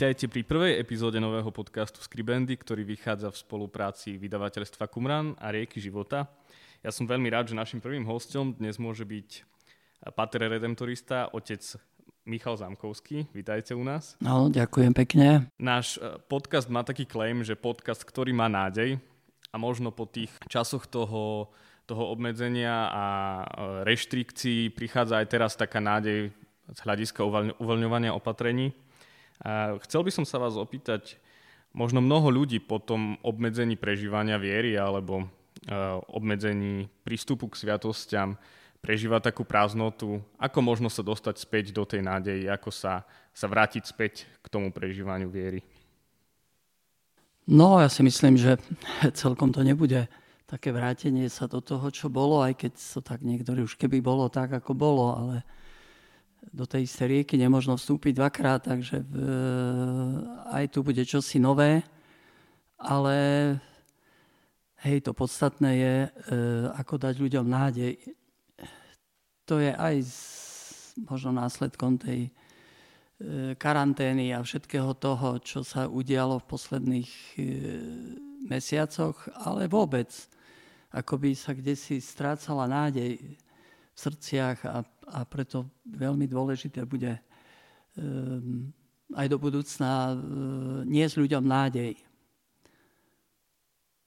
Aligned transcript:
Vítajte 0.00 0.32
pri 0.32 0.48
prvej 0.48 0.80
epizóde 0.80 1.20
nového 1.20 1.52
podcastu 1.52 2.00
Skribendy, 2.00 2.56
ktorý 2.56 2.88
vychádza 2.88 3.28
v 3.28 3.36
spolupráci 3.36 4.16
vydavateľstva 4.16 4.88
Kumran 4.88 5.36
a 5.36 5.52
Rieky 5.52 5.76
života. 5.76 6.24
Ja 6.80 6.88
som 6.88 7.04
veľmi 7.04 7.28
rád, 7.28 7.52
že 7.52 7.60
našim 7.60 7.84
prvým 7.84 8.08
hostom 8.08 8.56
dnes 8.56 8.80
môže 8.80 9.04
byť 9.04 9.44
pater 10.16 10.48
redemptorista, 10.48 11.28
otec 11.36 11.60
Michal 12.24 12.56
Zamkovský. 12.56 13.28
Vítajte 13.36 13.76
u 13.76 13.84
nás. 13.84 14.16
No, 14.24 14.48
ďakujem 14.48 14.96
pekne. 14.96 15.52
Náš 15.60 16.00
e, 16.00 16.16
podcast 16.16 16.72
má 16.72 16.80
taký 16.80 17.04
claim, 17.04 17.44
že 17.44 17.52
podcast, 17.52 18.00
ktorý 18.00 18.32
má 18.32 18.48
nádej 18.48 18.96
a 19.52 19.60
možno 19.60 19.92
po 19.92 20.08
tých 20.08 20.32
časoch 20.48 20.88
toho, 20.88 21.52
toho 21.84 22.08
obmedzenia 22.08 22.88
a 22.88 23.04
e, 23.04 23.44
reštrikcií 23.84 24.72
prichádza 24.72 25.20
aj 25.20 25.26
teraz 25.28 25.60
taká 25.60 25.76
nádej 25.76 26.32
z 26.72 26.78
hľadiska 26.88 27.20
uvoľňovania 27.60 28.16
opatrení. 28.16 28.72
A 29.40 29.80
chcel 29.88 30.04
by 30.04 30.12
som 30.12 30.24
sa 30.28 30.36
vás 30.36 30.56
opýtať, 30.56 31.16
možno 31.72 32.04
mnoho 32.04 32.28
ľudí 32.28 32.60
po 32.60 32.76
tom 32.76 33.16
obmedzení 33.24 33.80
prežívania 33.80 34.36
viery 34.36 34.76
alebo 34.76 35.24
uh, 35.24 36.00
obmedzení 36.12 36.92
prístupu 37.04 37.48
k 37.48 37.58
sviatostiam 37.64 38.36
prežíva 38.80 39.20
takú 39.20 39.44
prázdnotu. 39.44 40.24
Ako 40.40 40.64
možno 40.64 40.88
sa 40.88 41.04
dostať 41.04 41.36
späť 41.36 41.64
do 41.76 41.84
tej 41.84 42.00
nádeji, 42.00 42.48
ako 42.48 42.72
sa, 42.72 43.04
sa 43.32 43.46
vrátiť 43.46 43.84
späť 43.84 44.24
k 44.40 44.46
tomu 44.48 44.72
prežívaniu 44.72 45.28
viery? 45.28 45.60
No, 47.48 47.80
ja 47.80 47.88
si 47.92 48.00
myslím, 48.04 48.40
že 48.40 48.56
celkom 49.20 49.52
to 49.52 49.60
nebude 49.60 50.08
také 50.50 50.74
vrátenie 50.74 51.30
sa 51.30 51.46
do 51.46 51.62
toho, 51.62 51.86
čo 51.94 52.10
bolo, 52.10 52.42
aj 52.42 52.58
keď 52.58 52.72
to 52.74 53.00
tak 53.06 53.22
niektorí 53.22 53.62
už 53.62 53.78
keby 53.78 54.02
bolo 54.02 54.26
tak, 54.26 54.50
ako 54.50 54.74
bolo, 54.74 55.14
ale 55.14 55.46
do 56.48 56.64
tej 56.64 56.88
istej 56.88 57.06
rieky 57.06 57.36
nemožno 57.36 57.76
vstúpiť 57.76 58.16
dvakrát, 58.16 58.64
takže 58.64 59.04
v, 59.04 59.14
aj 60.50 60.64
tu 60.72 60.80
bude 60.80 61.04
čosi 61.04 61.38
nové, 61.38 61.84
ale 62.80 63.16
hej, 64.82 65.04
to 65.04 65.12
podstatné 65.12 65.70
je, 65.76 65.94
e, 66.04 66.10
ako 66.74 66.94
dať 66.96 67.14
ľuďom 67.20 67.46
nádej. 67.46 68.00
To 69.44 69.60
je 69.60 69.72
aj 69.76 69.96
s, 70.00 70.18
možno 71.04 71.36
následkom 71.36 72.00
tej 72.00 72.28
e, 72.28 72.30
karantény 73.60 74.32
a 74.32 74.40
všetkého 74.40 74.96
toho, 74.96 75.38
čo 75.44 75.60
sa 75.60 75.86
udialo 75.86 76.40
v 76.40 76.48
posledných 76.48 77.10
e, 77.10 77.40
mesiacoch, 78.48 79.28
ale 79.36 79.68
vôbec, 79.68 80.08
ako 80.90 81.20
by 81.20 81.30
sa 81.36 81.52
kde 81.52 81.76
si 81.76 82.00
strácala 82.00 82.64
nádej 82.64 83.20
srdciach 84.00 84.58
a 84.64 84.80
a 85.10 85.26
preto 85.26 85.66
veľmi 85.90 86.30
dôležité 86.30 86.86
bude 86.86 87.18
um, 87.98 88.70
aj 89.10 89.26
do 89.26 89.38
budúcna 89.42 90.14
uh, 90.14 90.16
niesť 90.86 91.18
ľuďom 91.18 91.44
nádej. 91.44 91.98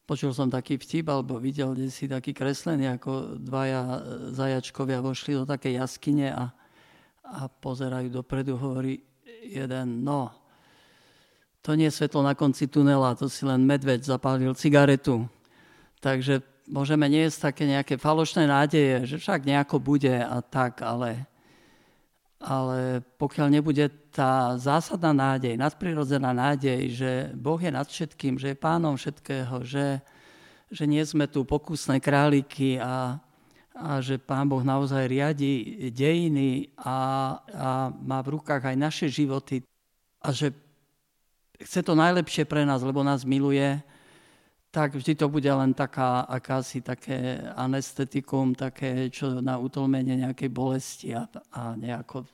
Počul 0.03 0.36
som 0.36 0.52
taký 0.52 0.80
vtip, 0.80 1.08
alebo 1.08 1.40
videl 1.40 1.76
kde 1.76 1.88
si 1.88 2.12
taký 2.12 2.36
kreslený, 2.36 2.92
ako 3.00 3.40
dvaja 3.40 3.82
e, 3.88 4.00
zajačkovia 4.36 5.00
vošli 5.00 5.32
do 5.32 5.48
také 5.48 5.80
jaskyne 5.80 6.28
a, 6.28 6.52
a 7.24 7.48
pozerajú 7.48 8.12
dopredu, 8.12 8.59
hovorí 8.59 9.00
jeden, 9.48 10.03
no, 10.03 10.28
to 11.64 11.80
nie 11.80 11.88
je 11.88 12.03
svetlo 12.03 12.20
na 12.20 12.36
konci 12.36 12.68
tunela, 12.68 13.16
to 13.16 13.32
si 13.32 13.48
len 13.48 13.64
medveď 13.64 14.03
zapálil 14.03 14.52
cigaretu. 14.59 15.24
Takže 16.03 16.44
môžeme 16.68 17.07
niesť 17.12 17.51
také 17.51 17.63
nejaké 17.68 17.96
falošné 18.00 18.47
nádeje, 18.47 19.07
že 19.07 19.16
však 19.19 19.44
nejako 19.44 19.79
bude 19.79 20.13
a 20.13 20.40
tak, 20.40 20.79
ale, 20.84 21.28
ale 22.40 23.03
pokiaľ 23.19 23.47
nebude 23.51 23.91
tá 24.13 24.56
zásadná 24.56 25.12
nádej, 25.12 25.57
nadprirodzená 25.57 26.31
nádej, 26.31 26.81
že 26.94 27.12
Boh 27.34 27.57
je 27.57 27.72
nad 27.73 27.88
všetkým, 27.88 28.38
že 28.38 28.53
je 28.53 28.57
pánom 28.57 28.96
všetkého, 28.96 29.66
že, 29.66 30.00
že 30.69 30.84
nie 30.85 31.02
sme 31.03 31.28
tu 31.28 31.44
pokusné 31.44 32.00
králiky 32.00 32.78
a, 32.78 33.19
a 33.73 34.00
že 34.00 34.22
Pán 34.22 34.47
Boh 34.47 34.62
naozaj 34.62 35.09
riadi 35.09 35.90
dejiny 35.90 36.72
a, 36.78 36.88
a 36.88 36.97
má 37.90 38.22
v 38.22 38.38
rukách 38.40 38.69
aj 38.69 38.78
naše 38.78 39.07
životy 39.09 39.66
a 40.23 40.29
že 40.31 40.53
chce 41.59 41.84
to 41.84 41.97
najlepšie 41.97 42.46
pre 42.46 42.63
nás, 42.63 42.84
lebo 42.84 43.02
nás 43.02 43.28
miluje, 43.28 43.81
tak 44.73 44.97
vždy 44.97 45.13
to 45.13 45.29
bude 45.29 45.45
len 45.45 45.69
taká 45.78 46.25
akási 46.25 46.81
také 46.81 47.45
anestetikum, 47.53 48.57
také, 48.57 49.06
čo 49.13 49.38
na 49.38 49.61
utlmenie 49.61 50.25
nejakej 50.25 50.50
bolesti 50.50 51.13
a, 51.13 51.29
a 51.53 51.78
nejako 51.78 52.25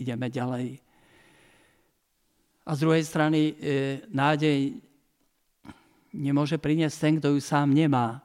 ideme 0.00 0.32
ďalej. 0.32 0.80
A 2.64 2.70
z 2.72 2.78
druhej 2.80 3.04
strany 3.04 3.40
e, 3.52 3.54
nádej 4.08 4.80
nemôže 6.16 6.56
priniesť 6.56 6.96
ten, 6.96 7.14
kto 7.20 7.36
ju 7.36 7.40
sám 7.44 7.76
nemá. 7.76 8.24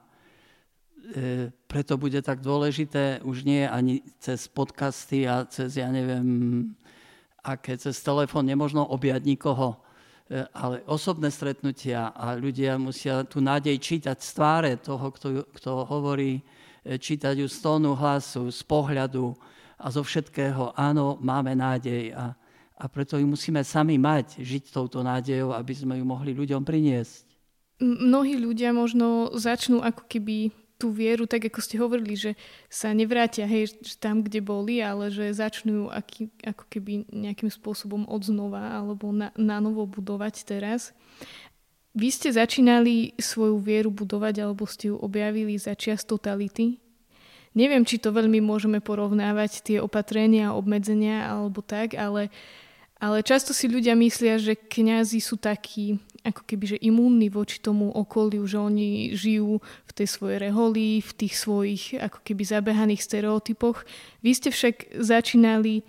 E, 1.12 1.52
preto 1.68 2.00
bude 2.00 2.24
tak 2.24 2.40
dôležité, 2.40 3.20
už 3.20 3.44
nie 3.44 3.68
ani 3.68 4.00
cez 4.16 4.48
podcasty 4.48 5.28
a 5.28 5.44
cez, 5.44 5.76
ja 5.76 5.92
neviem, 5.92 6.24
aké 7.44 7.76
cez 7.76 8.00
telefón 8.00 8.48
nemožno 8.48 8.80
objať 8.88 9.28
nikoho 9.28 9.76
ale 10.52 10.84
osobné 10.84 11.32
stretnutia 11.32 12.12
a 12.12 12.36
ľudia 12.36 12.76
musia 12.76 13.24
tú 13.24 13.40
nádej 13.40 13.80
čítať 13.80 14.16
z 14.20 14.30
tváre 14.36 14.72
toho, 14.76 15.08
kto, 15.08 15.28
kto 15.56 15.88
hovorí, 15.88 16.44
e, 16.84 17.00
čítať 17.00 17.40
ju 17.40 17.48
z 17.48 17.58
tónu 17.64 17.96
hlasu, 17.96 18.52
z 18.52 18.60
pohľadu 18.68 19.32
a 19.80 19.88
zo 19.88 20.04
všetkého. 20.04 20.76
Áno, 20.76 21.16
máme 21.24 21.56
nádej 21.56 22.12
a, 22.12 22.36
a 22.76 22.84
preto 22.92 23.16
ju 23.16 23.24
musíme 23.24 23.64
sami 23.64 23.96
mať, 23.96 24.44
žiť 24.44 24.68
touto 24.68 25.00
nádejou, 25.00 25.56
aby 25.56 25.72
sme 25.72 25.96
ju 25.96 26.04
mohli 26.04 26.36
ľuďom 26.36 26.60
priniesť. 26.60 27.24
Mnohí 27.80 28.36
ľudia 28.36 28.74
možno 28.76 29.32
začnú 29.32 29.80
ako 29.80 30.04
keby 30.10 30.52
tú 30.78 30.94
vieru, 30.94 31.26
tak 31.26 31.50
ako 31.50 31.58
ste 31.58 31.76
hovorili, 31.82 32.14
že 32.14 32.32
sa 32.70 32.94
nevrátia 32.94 33.50
hej, 33.50 33.74
tam, 33.98 34.22
kde 34.22 34.38
boli, 34.38 34.78
ale 34.78 35.10
že 35.10 35.34
začnú 35.34 35.90
aký, 35.90 36.30
ako 36.46 36.64
keby 36.70 37.10
nejakým 37.10 37.50
spôsobom 37.50 38.06
odznova 38.06 38.78
alebo 38.78 39.10
na, 39.10 39.34
na 39.34 39.58
novo 39.58 39.84
budovať 39.90 40.46
teraz. 40.46 40.94
Vy 41.98 42.14
ste 42.14 42.30
začínali 42.30 43.18
svoju 43.18 43.58
vieru 43.58 43.90
budovať 43.90 44.46
alebo 44.46 44.70
ste 44.70 44.94
ju 44.94 44.96
objavili 45.02 45.58
za 45.58 45.74
čias 45.74 46.06
totality. 46.06 46.78
Neviem, 47.58 47.82
či 47.82 47.98
to 47.98 48.14
veľmi 48.14 48.38
môžeme 48.38 48.78
porovnávať, 48.78 49.66
tie 49.66 49.78
opatrenia, 49.82 50.54
obmedzenia 50.54 51.26
alebo 51.26 51.58
tak, 51.58 51.98
ale, 51.98 52.30
ale 52.98 53.22
často 53.22 53.54
si 53.54 53.70
ľudia 53.70 53.94
myslia, 53.94 54.42
že 54.42 54.58
kňazi 54.58 55.22
sú 55.22 55.38
takí 55.38 56.02
ako 56.26 56.42
keby 56.44 56.64
že 56.76 56.78
imúnni 56.82 57.30
voči 57.30 57.62
tomu 57.62 57.88
okoliu, 57.94 58.42
že 58.44 58.58
oni 58.58 59.14
žijú 59.14 59.62
v 59.62 59.92
tej 59.94 60.08
svojej 60.10 60.38
reholi, 60.50 61.00
v 61.00 61.12
tých 61.14 61.34
svojich 61.38 61.96
ako 61.96 62.18
keby 62.26 62.42
zabehaných 62.44 63.06
stereotypoch. 63.06 63.86
Vy 64.20 64.30
ste 64.34 64.50
však 64.50 64.98
začínali 64.98 65.86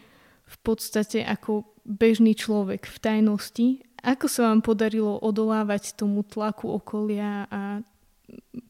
v 0.49 0.57
podstate 0.61 1.25
ako 1.25 1.65
bežný 1.83 2.37
človek 2.37 2.85
v 2.85 2.97
tajnosti. 3.01 3.67
Ako 4.05 4.31
sa 4.31 4.53
vám 4.53 4.61
podarilo 4.63 5.19
odolávať 5.19 5.97
tomu 5.97 6.23
tlaku 6.23 6.71
okolia 6.71 7.49
a 7.49 7.83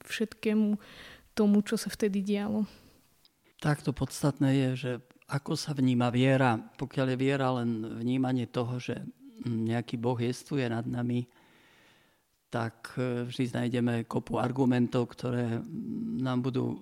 všetkému 0.07 0.79
tomu, 1.37 1.57
čo 1.61 1.77
sa 1.77 1.91
vtedy 1.91 2.23
dialo? 2.23 2.65
Tak 3.59 3.83
to 3.83 3.91
podstatné 3.91 4.55
je, 4.55 4.69
že 4.75 4.91
ako 5.29 5.53
sa 5.53 5.77
vníma 5.77 6.09
viera. 6.09 6.57
Pokiaľ 6.57 7.13
je 7.13 7.17
viera 7.17 7.47
len 7.61 8.01
vnímanie 8.01 8.49
toho, 8.49 8.81
že 8.81 8.97
nejaký 9.45 9.95
Boh 10.01 10.17
jestuje 10.17 10.65
nad 10.65 10.83
nami, 10.83 11.29
tak 12.49 12.97
e, 12.97 13.29
vždy 13.29 13.53
nájdeme 13.53 14.09
kopu 14.09 14.41
argumentov, 14.41 15.13
ktoré 15.13 15.61
nám 16.17 16.41
budú 16.41 16.65
e, 16.65 16.77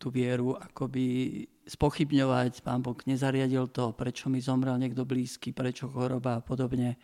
tú 0.00 0.08
vieru 0.08 0.56
akoby 0.56 1.44
spochybňovať. 1.68 2.64
Pán 2.64 2.80
Boh 2.80 2.96
nezariadil 3.04 3.68
to, 3.68 3.92
prečo 3.92 4.32
mi 4.32 4.40
zomrel 4.40 4.80
niekto 4.80 5.04
blízky, 5.04 5.52
prečo 5.52 5.92
choroba 5.92 6.40
a 6.40 6.44
podobne. 6.44 6.96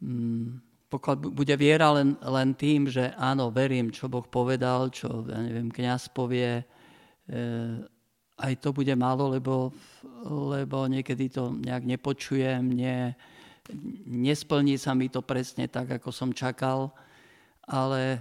Mm, 0.00 0.64
pokiaľ 0.88 1.16
bude 1.36 1.52
viera 1.60 1.92
len, 1.92 2.16
len 2.16 2.56
tým, 2.56 2.88
že 2.88 3.12
áno, 3.20 3.52
verím, 3.52 3.92
čo 3.92 4.08
Boh 4.08 4.24
povedal, 4.24 4.88
čo, 4.88 5.20
ja 5.28 5.36
neviem, 5.44 5.68
kniaz 5.68 6.08
povie, 6.08 6.64
e, 7.28 7.44
aj 8.36 8.54
to 8.60 8.68
bude 8.72 8.92
málo, 8.92 9.32
lebo, 9.32 9.72
lebo 10.28 10.84
niekedy 10.84 11.32
to 11.32 11.56
nejak 11.56 11.88
nepočujem, 11.88 12.68
nie, 12.68 13.16
nesplní 14.04 14.76
sa 14.76 14.92
mi 14.92 15.08
to 15.08 15.24
presne 15.24 15.64
tak, 15.72 15.96
ako 15.96 16.12
som 16.12 16.30
čakal, 16.36 16.92
ale 17.64 18.20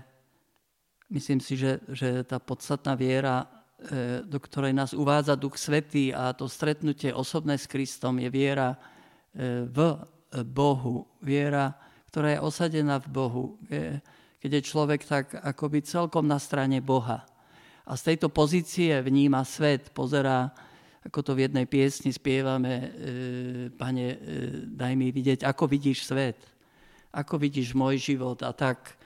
myslím 1.12 1.44
si, 1.44 1.59
že, 1.59 1.83
že 1.91 2.23
tá 2.23 2.39
podstatná 2.39 2.95
viera, 2.95 3.44
e, 3.44 4.23
do 4.23 4.39
ktorej 4.39 4.71
nás 4.71 4.95
uvádza 4.95 5.35
Duch 5.35 5.59
Svetý 5.59 6.15
a 6.15 6.31
to 6.31 6.47
stretnutie 6.47 7.12
osobné 7.12 7.59
s 7.59 7.67
Kristom 7.67 8.15
je 8.23 8.31
viera 8.31 8.71
e, 8.71 9.67
v 9.67 9.79
Bohu, 10.47 11.03
viera, 11.19 11.75
ktorá 12.07 12.39
je 12.39 12.44
osadená 12.44 13.03
v 13.03 13.12
Bohu, 13.12 13.45
keď 14.39 14.51
je 14.51 14.67
človek 14.67 15.03
tak 15.03 15.35
akoby 15.35 15.83
celkom 15.83 16.23
na 16.23 16.39
strane 16.39 16.79
Boha 16.79 17.27
a 17.85 17.93
z 17.93 18.01
tejto 18.01 18.33
pozície 18.33 18.97
vníma 18.97 19.45
svet, 19.45 19.93
pozerá, 19.93 20.49
ako 21.05 21.21
to 21.21 21.31
v 21.37 21.45
jednej 21.45 21.69
piesni 21.69 22.09
spievame, 22.09 22.73
e, 22.73 22.89
pane, 23.77 24.05
e, 24.09 24.17
daj 24.73 24.93
mi 24.97 25.13
vidieť, 25.13 25.45
ako 25.45 25.69
vidíš 25.69 26.09
svet, 26.09 26.41
ako 27.13 27.37
vidíš 27.37 27.77
môj 27.77 28.01
život 28.01 28.41
a 28.41 28.49
tak. 28.57 28.97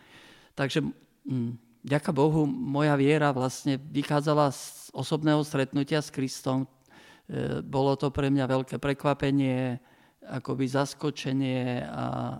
Takže 0.55 0.87
hm, 1.27 1.59
ďaká 1.83 2.15
Bohu, 2.15 2.47
moja 2.47 2.95
viera 2.95 3.35
vlastne 3.35 3.75
vychádzala 3.75 4.47
z 4.55 4.95
osobného 4.95 5.43
stretnutia 5.43 5.99
s 5.99 6.07
Kristom. 6.07 6.63
E, 6.63 7.59
bolo 7.59 7.99
to 7.99 8.07
pre 8.15 8.31
mňa 8.31 8.47
veľké 8.47 8.79
prekvapenie, 8.79 9.75
akoby 10.23 10.71
zaskočenie, 10.71 11.83
a, 11.83 12.39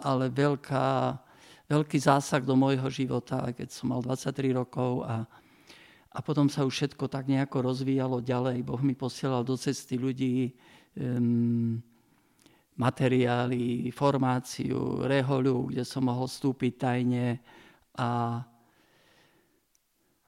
ale 0.00 0.32
veľká, 0.32 1.20
veľký 1.68 1.98
zásah 2.00 2.40
do 2.40 2.56
môjho 2.56 2.88
života, 2.88 3.44
keď 3.52 3.68
som 3.68 3.92
mal 3.92 4.00
23 4.00 4.56
rokov 4.56 5.04
a 5.04 5.28
a 6.16 6.24
potom 6.24 6.48
sa 6.48 6.64
už 6.64 6.72
všetko 6.72 7.12
tak 7.12 7.28
nejako 7.28 7.60
rozvíjalo 7.60 8.24
ďalej. 8.24 8.64
Boh 8.64 8.80
mi 8.80 8.96
posielal 8.96 9.44
do 9.44 9.52
cesty 9.60 10.00
ľudí, 10.00 10.56
um, 10.96 11.76
materiály, 12.76 13.92
formáciu, 13.92 15.04
rehoľu, 15.04 15.72
kde 15.72 15.84
som 15.84 16.08
mohol 16.08 16.24
vstúpiť 16.24 16.72
tajne 16.76 17.40
a, 17.96 18.40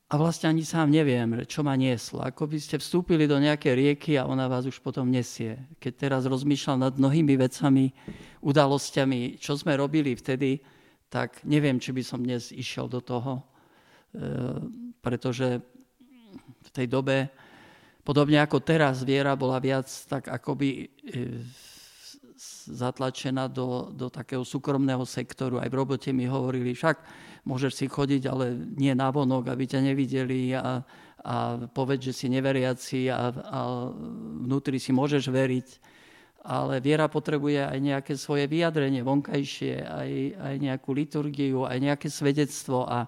a 0.08 0.14
vlastne 0.16 0.52
ani 0.52 0.64
sám 0.64 0.92
neviem, 0.92 1.44
čo 1.44 1.64
ma 1.64 1.72
nieslo. 1.76 2.20
Ako 2.24 2.48
by 2.48 2.60
ste 2.60 2.80
vstúpili 2.80 3.24
do 3.24 3.40
nejakej 3.40 3.72
rieky 3.72 4.12
a 4.20 4.28
ona 4.28 4.48
vás 4.48 4.68
už 4.68 4.80
potom 4.84 5.08
nesie. 5.08 5.56
Keď 5.80 5.92
teraz 5.96 6.22
rozmýšľam 6.24 6.84
nad 6.84 6.96
mnohými 6.96 7.36
vecami, 7.36 7.92
udalosťami, 8.44 9.40
čo 9.40 9.56
sme 9.56 9.76
robili 9.76 10.16
vtedy, 10.16 10.60
tak 11.08 11.40
neviem, 11.48 11.80
či 11.80 11.96
by 11.96 12.02
som 12.04 12.20
dnes 12.20 12.52
išiel 12.52 12.88
do 12.88 13.00
toho, 13.00 13.40
e, 13.40 13.42
pretože 15.00 15.60
v 16.68 16.74
tej 16.76 16.86
dobe, 16.86 17.32
podobne 18.04 18.40
ako 18.40 18.60
teraz, 18.60 19.04
viera 19.04 19.36
bola 19.36 19.60
viac 19.60 19.88
tak 20.08 20.28
akoby 20.32 20.68
e, 20.84 21.44
zatlačená 22.68 23.50
do, 23.50 23.90
do 23.92 24.08
takého 24.08 24.44
súkromného 24.46 25.02
sektoru. 25.02 25.58
Aj 25.58 25.68
v 25.68 25.76
robote 25.76 26.08
mi 26.14 26.28
hovorili, 26.28 26.72
však 26.72 27.02
môžeš 27.44 27.72
si 27.74 27.86
chodiť, 27.88 28.22
ale 28.28 28.56
nie 28.76 28.92
na 28.92 29.12
vonok, 29.12 29.50
aby 29.50 29.64
ťa 29.68 29.80
nevideli 29.82 30.54
a, 30.54 30.84
a 31.24 31.34
povedz, 31.68 32.12
že 32.12 32.14
si 32.14 32.26
neveriaci 32.30 33.08
a, 33.10 33.28
a 33.32 33.60
vnútri 34.44 34.80
si 34.80 34.94
môžeš 34.94 35.28
veriť. 35.28 35.68
Ale 36.48 36.80
viera 36.80 37.10
potrebuje 37.12 37.60
aj 37.60 37.78
nejaké 37.82 38.12
svoje 38.16 38.48
vyjadrenie 38.48 39.04
vonkajšie, 39.04 39.84
aj, 39.84 40.10
aj 40.38 40.54
nejakú 40.56 40.96
liturgiu, 40.96 41.68
aj 41.68 41.76
nejaké 41.76 42.08
svedectvo. 42.08 42.88
A, 42.88 43.04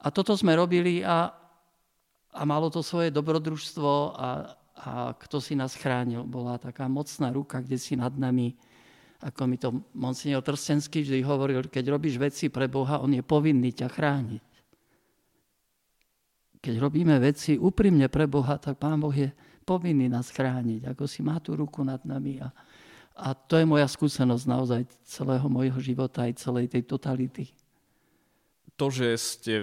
a 0.00 0.08
toto 0.08 0.32
sme 0.32 0.56
robili 0.56 1.04
a, 1.04 1.43
a 2.34 2.42
malo 2.42 2.66
to 2.66 2.82
svoje 2.82 3.14
dobrodružstvo 3.14 3.90
a, 4.18 4.28
a 4.74 4.90
kto 5.14 5.38
si 5.38 5.54
nás 5.54 5.78
chránil. 5.78 6.26
Bola 6.26 6.58
taká 6.58 6.90
mocná 6.90 7.30
ruka, 7.30 7.62
kde 7.62 7.78
si 7.78 7.94
nad 7.94 8.10
nami, 8.10 8.58
ako 9.22 9.42
mi 9.46 9.56
to 9.56 9.86
monsignor 9.94 10.42
Trstenský 10.42 11.06
vždy 11.06 11.22
hovoril, 11.22 11.62
keď 11.70 11.94
robíš 11.94 12.18
veci 12.18 12.50
pre 12.50 12.66
Boha, 12.66 12.98
on 12.98 13.14
je 13.14 13.22
povinný 13.22 13.70
ťa 13.70 13.86
chrániť. 13.86 14.44
Keď 16.58 16.74
robíme 16.80 17.14
veci 17.22 17.54
úprimne 17.54 18.10
pre 18.10 18.26
Boha, 18.26 18.58
tak 18.58 18.82
Pán 18.82 18.98
Boh 18.98 19.14
je 19.14 19.30
povinný 19.62 20.10
nás 20.10 20.28
chrániť, 20.28 20.90
ako 20.90 21.06
si 21.06 21.22
má 21.22 21.38
tú 21.38 21.54
ruku 21.54 21.86
nad 21.86 22.02
nami. 22.02 22.42
A, 22.42 22.50
a 23.14 23.32
to 23.32 23.56
je 23.56 23.64
moja 23.68 23.86
skúsenosť 23.86 24.44
naozaj 24.44 24.80
celého 25.06 25.46
môjho 25.46 25.78
života 25.78 26.26
aj 26.26 26.40
celej 26.40 26.66
tej 26.72 26.82
totality. 26.82 27.54
To, 28.74 28.90
že 28.90 29.14
ste 29.14 29.54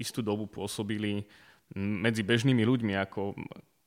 istú 0.00 0.24
dobu 0.24 0.48
pôsobili 0.48 1.28
medzi 1.74 2.22
bežnými 2.22 2.62
ľuďmi 2.62 2.94
ako 2.94 3.34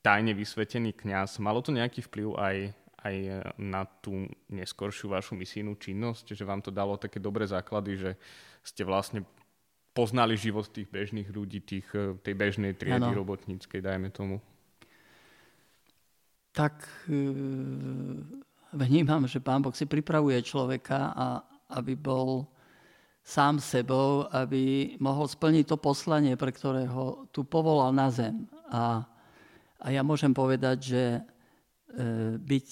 tajne 0.04 0.36
vysvetený 0.36 0.96
kňaz. 0.96 1.40
Malo 1.40 1.64
to 1.64 1.72
nejaký 1.72 2.04
vplyv 2.04 2.28
aj, 2.36 2.56
aj 3.04 3.16
na 3.56 3.88
tú 4.04 4.28
neskoršiu 4.52 5.12
vašu 5.12 5.36
misijnú 5.40 5.80
činnosť, 5.80 6.36
že 6.36 6.44
vám 6.44 6.60
to 6.60 6.72
dalo 6.72 7.00
také 7.00 7.24
dobré 7.24 7.48
základy, 7.48 7.92
že 7.96 8.12
ste 8.64 8.84
vlastne 8.84 9.24
poznali 9.96 10.40
život 10.40 10.68
tých 10.72 10.88
bežných 10.88 11.28
ľudí, 11.32 11.60
tých, 11.64 11.88
tej 12.24 12.34
bežnej 12.36 12.76
triedy 12.76 13.12
ano. 13.12 13.20
robotníckej, 13.20 13.84
dajme 13.84 14.12
tomu? 14.12 14.40
Tak 16.56 16.82
e, 17.08 17.20
vnímam, 18.74 19.28
že 19.28 19.44
Pán 19.44 19.64
Boh 19.64 19.76
si 19.76 19.86
pripravuje 19.88 20.40
človeka, 20.44 21.14
a 21.16 21.26
aby 21.80 21.94
bol 21.94 22.48
sám 23.30 23.62
sebou, 23.62 24.26
aby 24.34 24.98
mohol 24.98 25.30
splniť 25.30 25.70
to 25.70 25.78
poslanie, 25.78 26.34
pre 26.34 26.50
ktorého 26.50 27.30
tu 27.30 27.46
povolal 27.46 27.94
na 27.94 28.10
zem. 28.10 28.50
A, 28.74 29.06
a 29.78 29.88
ja 29.94 30.02
môžem 30.02 30.34
povedať, 30.34 30.78
že 30.82 31.04
e, 31.14 31.22
byť 32.42 32.68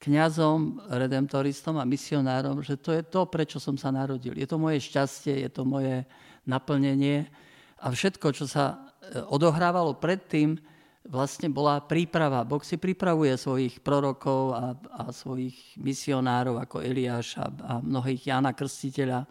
kňazom, 0.00 0.88
redemptoristom 0.88 1.76
a 1.76 1.84
misionárom, 1.84 2.64
že 2.64 2.80
to 2.80 2.96
je 2.96 3.04
to, 3.04 3.28
prečo 3.28 3.60
som 3.60 3.76
sa 3.76 3.92
narodil. 3.92 4.32
Je 4.32 4.48
to 4.48 4.56
moje 4.56 4.80
šťastie, 4.80 5.44
je 5.44 5.50
to 5.52 5.68
moje 5.68 6.08
naplnenie 6.48 7.28
a 7.76 7.92
všetko, 7.92 8.32
čo 8.32 8.48
sa 8.48 8.64
e, 9.04 9.20
odohrávalo 9.28 10.00
predtým, 10.00 10.56
vlastne 11.04 11.52
bola 11.52 11.84
príprava. 11.84 12.48
Boh 12.48 12.64
si 12.64 12.80
pripravuje 12.80 13.36
svojich 13.36 13.84
prorokov 13.84 14.56
a, 14.56 14.72
a 14.96 15.12
svojich 15.12 15.76
misionárov 15.76 16.56
ako 16.56 16.80
Eliáš 16.80 17.36
a, 17.36 17.52
a 17.52 17.72
mnohých 17.84 18.32
Jana 18.32 18.56
Krstiteľa 18.56 19.28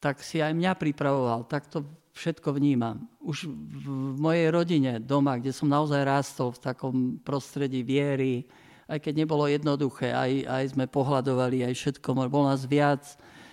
tak 0.00 0.24
si 0.24 0.40
aj 0.40 0.56
mňa 0.56 0.72
pripravoval. 0.80 1.44
Tak 1.44 1.68
to 1.68 1.84
všetko 2.16 2.56
vnímam. 2.56 3.06
Už 3.20 3.46
v 3.46 4.16
mojej 4.16 4.48
rodine, 4.48 4.98
doma, 4.98 5.36
kde 5.36 5.52
som 5.52 5.68
naozaj 5.68 6.00
rástol 6.02 6.56
v 6.56 6.62
takom 6.64 6.96
prostredí 7.20 7.84
viery, 7.84 8.48
aj 8.90 8.98
keď 8.98 9.22
nebolo 9.22 9.46
jednoduché, 9.46 10.10
aj, 10.10 10.50
aj 10.50 10.64
sme 10.74 10.90
pohľadovali, 10.90 11.62
aj 11.62 11.74
všetko, 11.78 12.26
bol 12.26 12.50
nás 12.50 12.66
viac. 12.66 13.06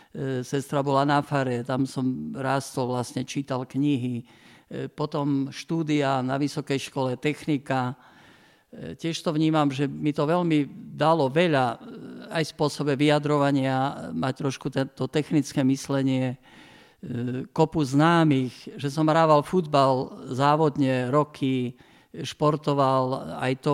E, 0.09 0.41
sestra 0.41 0.81
bola 0.81 1.05
na 1.05 1.21
fare, 1.21 1.61
tam 1.61 1.85
som 1.85 2.33
rástol, 2.33 2.89
vlastne 2.89 3.21
čítal 3.21 3.61
knihy. 3.69 4.25
E, 4.25 4.89
potom 4.89 5.53
štúdia 5.53 6.25
na 6.25 6.41
vysokej 6.41 6.89
škole, 6.89 7.21
technika, 7.21 7.93
E, 8.67 8.99
tiež 8.99 9.23
to 9.23 9.31
vnímam, 9.31 9.71
že 9.71 9.87
mi 9.87 10.11
to 10.11 10.27
veľmi 10.27 10.67
dalo 10.91 11.31
veľa 11.31 11.79
aj 12.29 12.53
spôsobe 12.53 12.93
vyjadrovania, 12.99 14.09
mať 14.13 14.33
trošku 14.45 14.67
to 14.71 15.05
technické 15.07 15.63
myslenie, 15.63 16.33
e, 16.33 16.37
kopu 17.51 17.83
známych, 17.83 18.77
že 18.79 18.91
som 18.91 19.07
hrával 19.07 19.43
futbal 19.43 20.13
závodne 20.31 21.11
roky, 21.11 21.75
športoval, 22.11 23.35
aj 23.39 23.53
to 23.61 23.71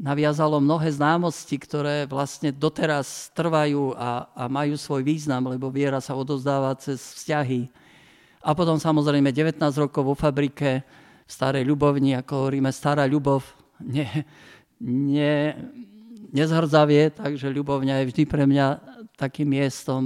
naviazalo 0.00 0.56
mnohé 0.64 0.88
známosti, 0.96 1.60
ktoré 1.60 2.08
vlastne 2.08 2.48
doteraz 2.48 3.28
trvajú 3.36 3.92
a, 3.92 4.32
a 4.32 4.48
majú 4.48 4.72
svoj 4.80 5.04
význam, 5.04 5.52
lebo 5.52 5.68
viera 5.68 6.00
sa 6.00 6.16
odozdáva 6.16 6.72
cez 6.80 6.96
vzťahy. 7.20 7.68
A 8.40 8.56
potom 8.56 8.80
samozrejme 8.80 9.28
19 9.28 9.60
rokov 9.76 10.00
vo 10.00 10.16
fabrike 10.16 10.80
v 11.28 11.30
Starej 11.30 11.68
Ľubovni, 11.68 12.16
ako 12.16 12.48
hovoríme, 12.48 12.72
Stará 12.72 13.04
Ľubov, 13.04 13.44
ne, 13.94 14.24
ne, 14.80 15.52
nezhrdzavie, 16.30 17.10
takže 17.14 17.50
ľubovňa 17.50 18.02
je 18.02 18.08
vždy 18.10 18.22
pre 18.26 18.44
mňa 18.46 18.66
takým 19.18 19.50
miestom, 19.50 20.02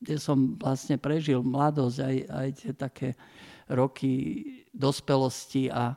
kde 0.00 0.16
som 0.18 0.58
vlastne 0.58 0.98
prežil 0.98 1.40
mladosť, 1.40 1.98
aj, 2.02 2.16
aj 2.28 2.48
tie 2.58 2.72
také 2.74 3.08
roky 3.70 4.12
dospelosti 4.74 5.70
a, 5.70 5.94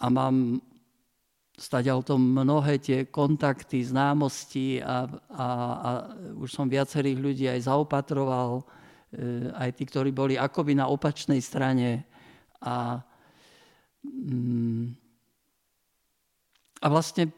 a 0.00 0.06
mám 0.10 0.58
staďal 1.60 2.00
to 2.00 2.16
mnohé 2.16 2.80
tie 2.80 3.04
kontakty, 3.06 3.84
známosti 3.84 4.80
a, 4.80 5.04
a, 5.28 5.46
a 5.76 5.90
už 6.40 6.48
som 6.48 6.64
viacerých 6.64 7.18
ľudí 7.20 7.44
aj 7.52 7.68
zaopatroval, 7.68 8.64
e, 9.12 9.52
aj 9.52 9.70
tí, 9.76 9.84
ktorí 9.84 10.08
boli 10.08 10.40
akoby 10.40 10.72
na 10.72 10.88
opačnej 10.88 11.38
strane 11.44 12.08
a 12.64 13.04
mm, 14.02 14.96
a 16.80 16.86
vlastne 16.88 17.28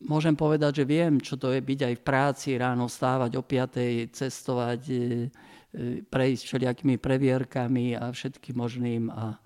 môžem 0.00 0.32
povedať, 0.32 0.82
že 0.82 0.84
viem, 0.88 1.20
čo 1.20 1.36
to 1.36 1.52
je 1.52 1.60
byť 1.60 1.80
aj 1.84 1.94
v 2.00 2.02
práci, 2.02 2.48
ráno 2.56 2.88
stávať 2.88 3.36
o 3.36 3.42
5, 3.44 4.10
cestovať, 4.16 4.80
e, 4.88 4.94
e, 4.96 5.00
prejsť 6.02 6.42
všelijakými 6.48 6.96
previerkami 6.96 7.94
a 7.94 8.08
všetkým 8.08 8.56
možným. 8.56 9.12
A, 9.12 9.36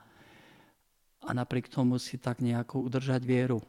a 1.27 1.31
napriek 1.35 1.67
tomu 1.67 1.99
si 1.99 2.17
tak 2.17 2.39
nejako 2.39 2.87
udržať 2.87 3.27
vieru. 3.27 3.61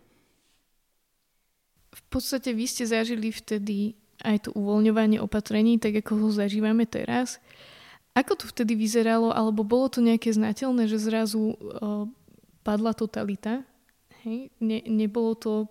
V 1.96 2.02
podstate 2.12 2.52
vy 2.52 2.66
ste 2.68 2.84
zažili 2.86 3.32
vtedy 3.32 3.96
aj 4.24 4.48
to 4.48 4.50
uvoľňovanie 4.56 5.20
opatrení, 5.20 5.80
tak 5.80 6.00
ako 6.04 6.28
ho 6.28 6.30
zažívame 6.32 6.88
teraz. 6.88 7.40
Ako 8.16 8.40
to 8.40 8.46
vtedy 8.48 8.80
vyzeralo, 8.80 9.32
alebo 9.32 9.68
bolo 9.68 9.92
to 9.92 10.00
nejaké 10.00 10.32
znateľné, 10.32 10.88
že 10.88 11.04
zrazu 11.04 11.52
uh, 11.52 12.08
padla 12.64 12.96
totalita? 12.96 13.68
Hej? 14.24 14.56
Ne, 14.64 14.80
nebolo 14.88 15.36
to 15.36 15.68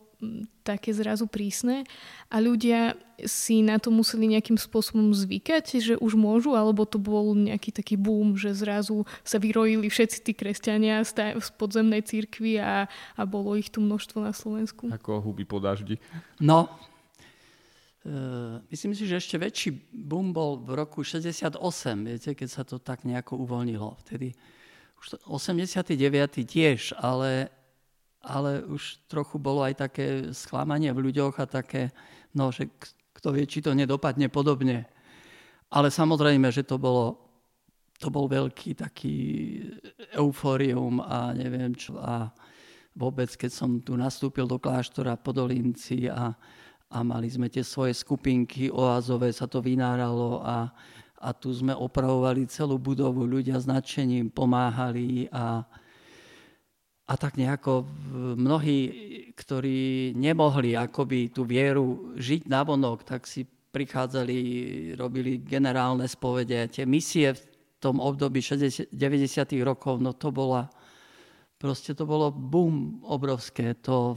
také 0.64 0.96
zrazu 0.96 1.28
prísne 1.28 1.84
a 2.32 2.40
ľudia 2.40 2.96
si 3.22 3.60
na 3.60 3.76
to 3.78 3.92
museli 3.92 4.26
nejakým 4.26 4.56
spôsobom 4.58 5.12
zvykať, 5.12 5.64
že 5.78 5.94
už 6.00 6.18
môžu, 6.18 6.56
alebo 6.56 6.88
to 6.88 6.98
bol 6.98 7.36
nejaký 7.36 7.70
taký 7.70 7.94
boom, 7.94 8.34
že 8.34 8.56
zrazu 8.56 9.06
sa 9.22 9.38
vyrojili 9.38 9.86
všetci 9.86 10.18
tí 10.24 10.32
kresťania 10.32 11.04
z 11.04 11.48
podzemnej 11.54 12.02
církvy 12.02 12.58
a, 12.58 12.90
a 13.14 13.22
bolo 13.28 13.54
ich 13.54 13.70
tu 13.70 13.84
množstvo 13.84 14.18
na 14.24 14.32
Slovensku. 14.34 14.90
Ako 14.90 15.22
huby 15.22 15.44
po 15.44 15.60
daždi. 15.60 16.00
No, 16.40 16.68
Uh, 18.04 18.60
myslím 18.68 18.92
si, 18.92 19.08
že 19.08 19.16
ešte 19.16 19.40
väčší 19.40 19.88
boom 19.88 20.36
bol 20.36 20.60
v 20.60 20.76
roku 20.76 21.00
68, 21.00 21.56
viete, 22.04 22.36
keď 22.36 22.48
sa 22.52 22.60
to 22.60 22.76
tak 22.76 23.00
nejako 23.08 23.40
uvoľnilo. 23.40 23.96
Vtedy 24.04 24.36
už 25.00 25.24
89. 25.24 25.96
tiež, 26.44 26.92
ale 27.00 27.48
ale 28.24 28.64
už 28.64 29.04
trochu 29.04 29.36
bolo 29.36 29.60
aj 29.60 29.86
také 29.88 30.32
sklamanie 30.32 30.90
v 30.90 31.12
ľuďoch 31.12 31.36
a 31.38 31.46
také, 31.46 31.92
no, 32.32 32.48
že 32.48 32.72
kto 33.14 33.28
vie, 33.36 33.44
či 33.44 33.60
to 33.60 33.76
nedopadne 33.76 34.28
podobne. 34.32 34.88
Ale 35.68 35.92
samozrejme, 35.92 36.48
že 36.48 36.64
to 36.64 36.80
bolo, 36.80 37.20
to 38.00 38.08
bol 38.08 38.28
veľký 38.28 38.76
taký 38.80 39.16
eufórium 40.16 41.04
a 41.04 41.36
neviem 41.36 41.76
čo. 41.76 42.00
A 42.00 42.32
vôbec, 42.96 43.28
keď 43.34 43.50
som 43.52 43.80
tu 43.80 43.96
nastúpil 43.98 44.48
do 44.48 44.56
kláštora 44.56 45.20
Podolinci 45.20 46.08
a, 46.08 46.32
a 46.88 46.98
mali 47.02 47.28
sme 47.28 47.50
tie 47.50 47.66
svoje 47.66 47.92
skupinky 47.92 48.70
oázové, 48.70 49.34
sa 49.34 49.50
to 49.50 49.60
vynáralo 49.60 50.40
a, 50.40 50.70
a 51.20 51.28
tu 51.34 51.50
sme 51.50 51.74
opravovali 51.74 52.46
celú 52.46 52.78
budovu, 52.78 53.26
ľudia 53.26 53.58
s 53.58 53.66
nadšením 53.66 54.30
pomáhali 54.30 55.26
a, 55.28 55.66
a 57.04 57.14
tak 57.20 57.37
nejako 57.37 57.84
mnohí, 58.40 58.78
ktorí 59.37 60.12
nemohli 60.16 60.73
akoby 60.73 61.28
tú 61.28 61.44
vieru 61.44 62.16
žiť 62.16 62.49
na 62.49 62.64
vonok, 62.64 63.04
tak 63.04 63.28
si 63.28 63.44
prichádzali, 63.44 64.38
robili 64.96 65.42
generálne 65.42 66.08
spovede. 66.08 66.64
Tie 66.73 66.88
misie 66.88 67.37
v 67.37 67.42
tom 67.76 68.00
období 68.00 68.40
60, 68.40 68.88
90. 68.88 69.61
rokov, 69.61 70.00
no 70.00 70.16
to 70.16 70.32
bola, 70.32 70.70
proste 71.61 71.92
to 71.92 72.08
bolo 72.08 72.32
boom 72.32 73.04
obrovské. 73.04 73.76
To, 73.84 74.16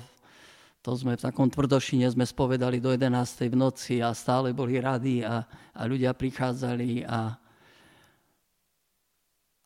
to 0.80 0.96
sme 0.96 1.20
v 1.20 1.26
takom 1.28 1.52
tvrdošine 1.52 2.08
sme 2.08 2.24
spovedali 2.24 2.80
do 2.80 2.96
11. 2.96 3.52
v 3.52 3.58
noci 3.58 4.00
a 4.00 4.16
stále 4.16 4.56
boli 4.56 4.80
rady 4.80 5.28
a, 5.28 5.44
a 5.76 5.82
ľudia 5.84 6.16
prichádzali 6.16 7.04
a, 7.04 7.36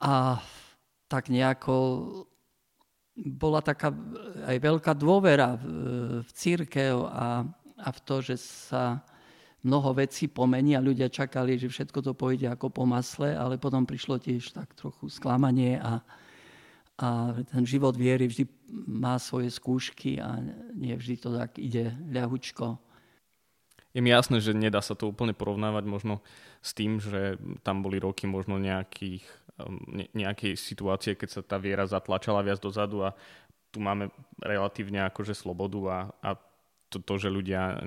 a 0.01 0.13
tak 1.05 1.29
nejako 1.29 1.75
bola 3.15 3.59
taká 3.59 3.91
aj 4.47 4.57
veľká 4.57 4.93
dôvera 4.95 5.59
v, 5.59 5.63
v 6.23 6.29
církev 6.31 6.95
a, 7.05 7.43
a 7.75 7.89
v 7.91 7.99
to, 8.07 8.15
že 8.23 8.35
sa 8.39 9.03
mnoho 9.61 9.93
vecí 9.93 10.25
pomení 10.25 10.73
a 10.73 10.81
ľudia 10.81 11.11
čakali, 11.11 11.57
že 11.57 11.69
všetko 11.69 11.99
to 12.01 12.11
pôjde 12.17 12.49
ako 12.49 12.73
po 12.73 12.83
masle, 12.87 13.37
ale 13.37 13.61
potom 13.61 13.85
prišlo 13.85 14.17
tiež 14.17 14.57
tak 14.57 14.73
trochu 14.73 15.05
sklamanie 15.11 15.77
a, 15.77 16.01
a 16.97 17.37
ten 17.45 17.63
život 17.65 17.93
viery 17.93 18.25
vždy 18.25 18.49
má 18.89 19.21
svoje 19.21 19.53
skúšky 19.53 20.17
a 20.17 20.41
nie 20.73 20.97
vždy 20.97 21.15
to 21.21 21.29
tak 21.37 21.61
ide 21.61 21.93
ľahučko. 22.09 22.79
Je 23.91 23.99
mi 23.99 24.07
jasné, 24.07 24.39
že 24.39 24.55
nedá 24.55 24.79
sa 24.79 24.95
to 24.95 25.11
úplne 25.11 25.35
porovnávať 25.35 25.83
možno 25.83 26.23
s 26.63 26.71
tým, 26.71 27.03
že 27.03 27.35
tam 27.59 27.83
boli 27.83 27.99
roky 27.99 28.23
možno 28.23 28.55
nejakých 28.55 29.27
nejakej 30.15 30.57
situácie, 30.57 31.17
keď 31.17 31.29
sa 31.29 31.41
tá 31.43 31.57
viera 31.57 31.83
zatlačala 31.87 32.45
viac 32.45 32.61
dozadu 32.61 33.05
a 33.05 33.15
tu 33.71 33.79
máme 33.79 34.11
relatívne 34.43 35.07
akože 35.07 35.31
slobodu 35.31 35.79
a, 35.87 35.99
a 36.19 36.29
to, 36.91 36.99
to, 36.99 37.15
že 37.15 37.31
ľudia 37.31 37.79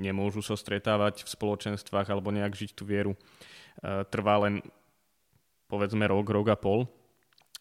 nemôžu 0.00 0.40
sa 0.40 0.56
stretávať 0.56 1.28
v 1.28 1.28
spoločenstvách 1.28 2.08
alebo 2.08 2.32
nejak 2.32 2.56
žiť 2.56 2.70
tú 2.72 2.88
vieru, 2.88 3.12
uh, 3.12 4.02
trvá 4.08 4.48
len 4.48 4.64
povedzme 5.68 6.08
rok, 6.08 6.26
rok 6.32 6.48
a 6.48 6.56
pol. 6.56 6.88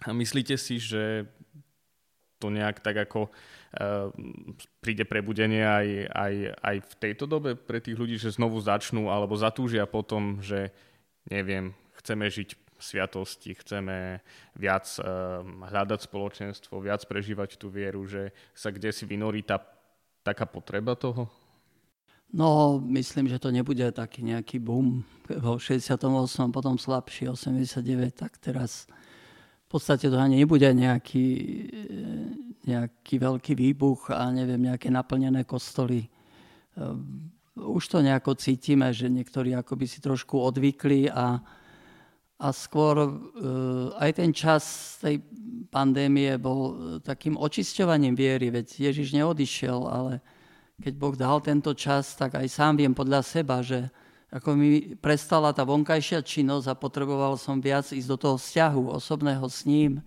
A 0.08 0.16
myslíte 0.16 0.56
si, 0.56 0.80
že 0.80 1.28
to 2.40 2.48
nejak 2.48 2.80
tak 2.80 2.96
ako 2.96 3.28
uh, 3.28 4.12
príde 4.80 5.04
prebudenie 5.04 5.64
aj, 5.68 5.88
aj, 6.16 6.34
aj 6.64 6.76
v 6.84 6.94
tejto 7.00 7.26
dobe 7.28 7.60
pre 7.60 7.84
tých 7.84 8.00
ľudí, 8.00 8.16
že 8.16 8.36
znovu 8.36 8.60
začnú 8.64 9.12
alebo 9.12 9.36
zatúžia 9.36 9.84
potom, 9.84 10.40
že 10.40 10.72
neviem, 11.28 11.76
chceme 12.00 12.28
žiť 12.32 12.65
sviatosti, 12.86 13.58
chceme 13.58 14.22
viac 14.54 14.86
ehm, 15.02 15.66
hľadať 15.66 16.00
spoločenstvo, 16.06 16.78
viac 16.78 17.02
prežívať 17.10 17.58
tú 17.58 17.74
vieru, 17.74 18.06
že 18.06 18.30
sa 18.54 18.70
kde 18.70 18.94
si 18.94 19.10
vynorí 19.10 19.42
tá 19.42 19.58
taká 20.22 20.46
potreba 20.46 20.94
toho? 20.94 21.26
No, 22.34 22.82
myslím, 22.90 23.30
že 23.32 23.40
to 23.40 23.54
nebude 23.54 23.86
taký 23.96 24.26
nejaký 24.26 24.58
boom. 24.60 25.06
Vo 25.30 25.56
68. 25.62 26.52
potom 26.52 26.76
slabší, 26.76 27.30
89, 27.32 28.12
tak 28.12 28.38
teraz 28.38 28.90
v 29.66 29.68
podstate 29.70 30.10
to 30.10 30.18
ani 30.20 30.42
nebude 30.42 30.68
nejaký, 30.68 31.28
nejaký 32.66 33.16
veľký 33.18 33.54
výbuch 33.56 34.14
a 34.14 34.30
neviem, 34.30 34.68
nejaké 34.68 34.92
naplnené 34.92 35.48
kostoly. 35.48 36.10
Ehm, 36.76 37.32
už 37.56 37.88
to 37.88 38.04
nejako 38.04 38.36
cítime, 38.36 38.92
že 38.92 39.08
niektorí 39.08 39.56
akoby 39.56 39.88
si 39.88 40.04
trošku 40.04 40.36
odvykli 40.36 41.08
a, 41.08 41.40
a 42.36 42.52
skôr 42.52 42.96
e, 43.00 43.10
aj 43.96 44.12
ten 44.20 44.32
čas 44.36 44.96
tej 45.00 45.24
pandémie 45.72 46.36
bol 46.36 46.60
e, 46.60 46.74
takým 47.00 47.40
očisťovaním 47.40 48.12
viery, 48.12 48.52
veď 48.52 48.92
Ježiš 48.92 49.16
neodišiel, 49.16 49.80
ale 49.88 50.20
keď 50.76 50.94
Boh 51.00 51.16
dal 51.16 51.40
tento 51.40 51.72
čas, 51.72 52.20
tak 52.20 52.36
aj 52.36 52.52
sám 52.52 52.76
viem 52.76 52.92
podľa 52.92 53.24
seba, 53.24 53.64
že 53.64 53.88
ako 54.28 54.52
mi 54.60 55.00
prestala 55.00 55.56
tá 55.56 55.64
vonkajšia 55.64 56.20
činnosť 56.20 56.68
a 56.68 56.76
potreboval 56.76 57.40
som 57.40 57.64
viac 57.64 57.88
ísť 57.88 58.10
do 58.12 58.18
toho 58.20 58.36
vzťahu 58.36 58.92
osobného 59.00 59.48
s 59.48 59.64
ním 59.64 60.04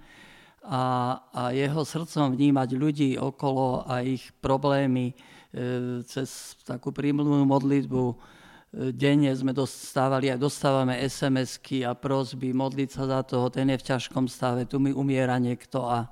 a, 0.60 1.16
a 1.32 1.42
jeho 1.56 1.80
srdcom 1.80 2.36
vnímať 2.36 2.68
ľudí 2.76 3.10
okolo 3.16 3.88
a 3.88 4.04
ich 4.04 4.28
problémy 4.44 5.16
e, 5.16 6.04
cez 6.04 6.60
takú 6.68 6.92
prímluvnú 6.92 7.48
modlitbu 7.48 8.36
denne 8.68 9.32
sme 9.32 9.56
dostávali 9.56 10.28
a 10.28 10.36
dostávame 10.36 11.00
SMS-ky 11.00 11.88
a 11.88 11.96
prosby, 11.96 12.52
modliť 12.52 12.88
sa 12.92 13.04
za 13.08 13.20
toho, 13.24 13.48
ten 13.48 13.72
je 13.72 13.80
v 13.80 13.88
ťažkom 13.96 14.28
stave, 14.28 14.68
tu 14.68 14.76
mi 14.76 14.92
umiera 14.92 15.40
niekto 15.40 15.88
a, 15.88 16.04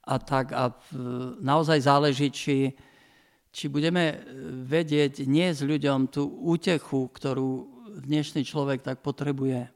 a 0.00 0.14
tak. 0.16 0.56
A 0.56 0.72
naozaj 1.44 1.84
záleží, 1.84 2.32
či, 2.32 2.72
či 3.52 3.68
budeme 3.68 4.16
vedieť 4.64 5.28
nie 5.28 5.52
s 5.52 5.60
ľuďom 5.60 6.08
tú 6.08 6.24
útechu, 6.24 7.12
ktorú 7.12 7.74
dnešný 8.00 8.48
človek 8.48 8.80
tak 8.80 9.04
potrebuje. 9.04 9.68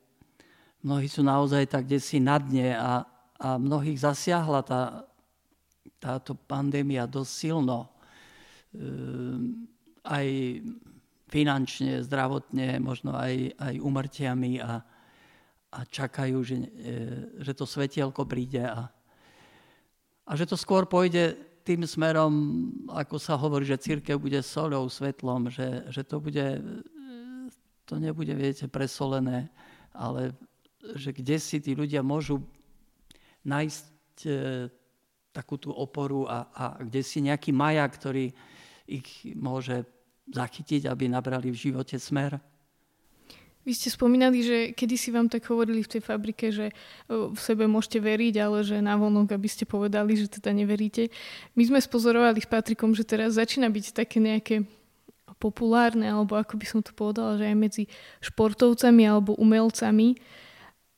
Mnohí 0.81 1.07
sú 1.12 1.21
naozaj 1.21 1.69
tak 1.69 1.85
si 2.00 2.25
na 2.25 2.41
dne 2.41 2.73
a, 2.73 3.05
a 3.37 3.49
mnohých 3.61 4.00
zasiahla 4.00 4.65
tá, 4.65 5.05
táto 6.00 6.33
pandémia 6.33 7.05
dosť 7.05 7.31
silno. 7.31 7.93
Ehm, 8.73 9.69
aj 10.09 10.27
finančne, 11.28 12.00
zdravotne, 12.02 12.80
možno 12.80 13.12
aj, 13.12 13.52
aj 13.61 13.75
umrtiami 13.78 14.64
a, 14.64 14.80
a 15.70 15.78
čakajú, 15.85 16.38
že, 16.40 16.56
e, 16.56 16.97
že 17.44 17.52
to 17.52 17.68
svetielko 17.68 18.25
príde 18.25 18.64
a, 18.64 18.88
a 20.25 20.32
že 20.32 20.49
to 20.49 20.56
skôr 20.56 20.88
pôjde 20.88 21.37
tým 21.68 21.85
smerom, 21.85 22.32
ako 22.88 23.20
sa 23.20 23.37
hovorí, 23.37 23.68
že 23.68 23.76
církev 23.76 24.16
bude 24.16 24.40
soľou, 24.40 24.88
svetlom, 24.88 25.52
že, 25.52 25.85
že 25.92 26.00
to 26.00 26.16
bude, 26.16 26.64
to 27.85 28.00
nebude, 28.00 28.32
viete, 28.32 28.64
presolené, 28.73 29.52
ale 29.92 30.32
že 30.97 31.12
kde 31.12 31.37
si 31.37 31.61
tí 31.61 31.76
ľudia 31.76 32.00
môžu 32.00 32.40
nájsť 33.44 34.16
e, 34.25 34.30
takú 35.37 35.61
tú 35.61 35.76
oporu 35.76 36.25
a, 36.25 36.49
a 36.56 36.64
kde 36.80 37.04
si 37.04 37.20
nejaký 37.20 37.52
maja, 37.52 37.85
ktorý 37.85 38.32
ich 38.88 39.08
môže 39.37 39.85
zachytiť, 40.32 40.88
aby 40.88 41.08
nabrali 41.08 41.49
v 41.52 41.70
živote 41.70 41.97
smer. 41.97 42.40
Vy 43.68 43.76
ste 43.76 43.92
spomínali, 43.92 44.40
že 44.40 44.56
kedy 44.73 44.97
si 44.97 45.12
vám 45.12 45.28
tak 45.28 45.44
hovorili 45.44 45.85
v 45.85 45.92
tej 45.92 46.00
fabrike, 46.00 46.49
že 46.49 46.73
v 47.08 47.37
sebe 47.37 47.68
môžete 47.68 48.00
veriť, 48.00 48.35
ale 48.40 48.64
že 48.64 48.80
na 48.80 48.97
vonok, 48.97 49.37
aby 49.37 49.44
ste 49.44 49.68
povedali, 49.68 50.16
že 50.16 50.25
teda 50.25 50.56
neveríte. 50.56 51.12
My 51.52 51.68
sme 51.68 51.76
spozorovali 51.76 52.40
s 52.40 52.49
Patrikom, 52.49 52.97
že 52.97 53.04
teraz 53.04 53.37
začína 53.37 53.68
byť 53.68 53.92
také 53.92 54.25
nejaké 54.25 54.64
populárne, 55.37 56.08
alebo 56.08 56.40
ako 56.40 56.56
by 56.56 56.66
som 56.66 56.80
to 56.80 56.97
povedala, 56.97 57.37
že 57.37 57.44
aj 57.44 57.56
medzi 57.61 57.85
športovcami 58.25 59.04
alebo 59.04 59.37
umelcami 59.37 60.16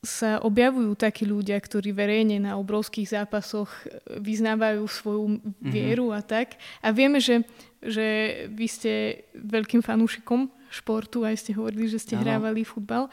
sa 0.00 0.40
objavujú 0.40 0.96
takí 0.96 1.28
ľudia, 1.28 1.60
ktorí 1.60 1.92
verejne 1.92 2.40
na 2.40 2.56
obrovských 2.56 3.20
zápasoch 3.20 3.68
vyznávajú 4.08 4.80
svoju 4.88 5.24
mhm. 5.36 5.40
vieru 5.60 6.06
mm-hmm. 6.10 6.20
a 6.20 6.22
tak. 6.24 6.56
A 6.80 6.88
vieme, 6.92 7.20
že, 7.20 7.44
že 7.84 8.06
vy 8.48 8.66
ste 8.66 8.92
veľkým 9.36 9.84
fanúšikom 9.84 10.48
športu, 10.72 11.26
aj 11.28 11.44
ste 11.44 11.52
hovorili, 11.52 11.90
že 11.90 12.00
ste 12.00 12.16
Aha. 12.16 12.24
hrávali 12.24 12.64
futbal. 12.64 13.12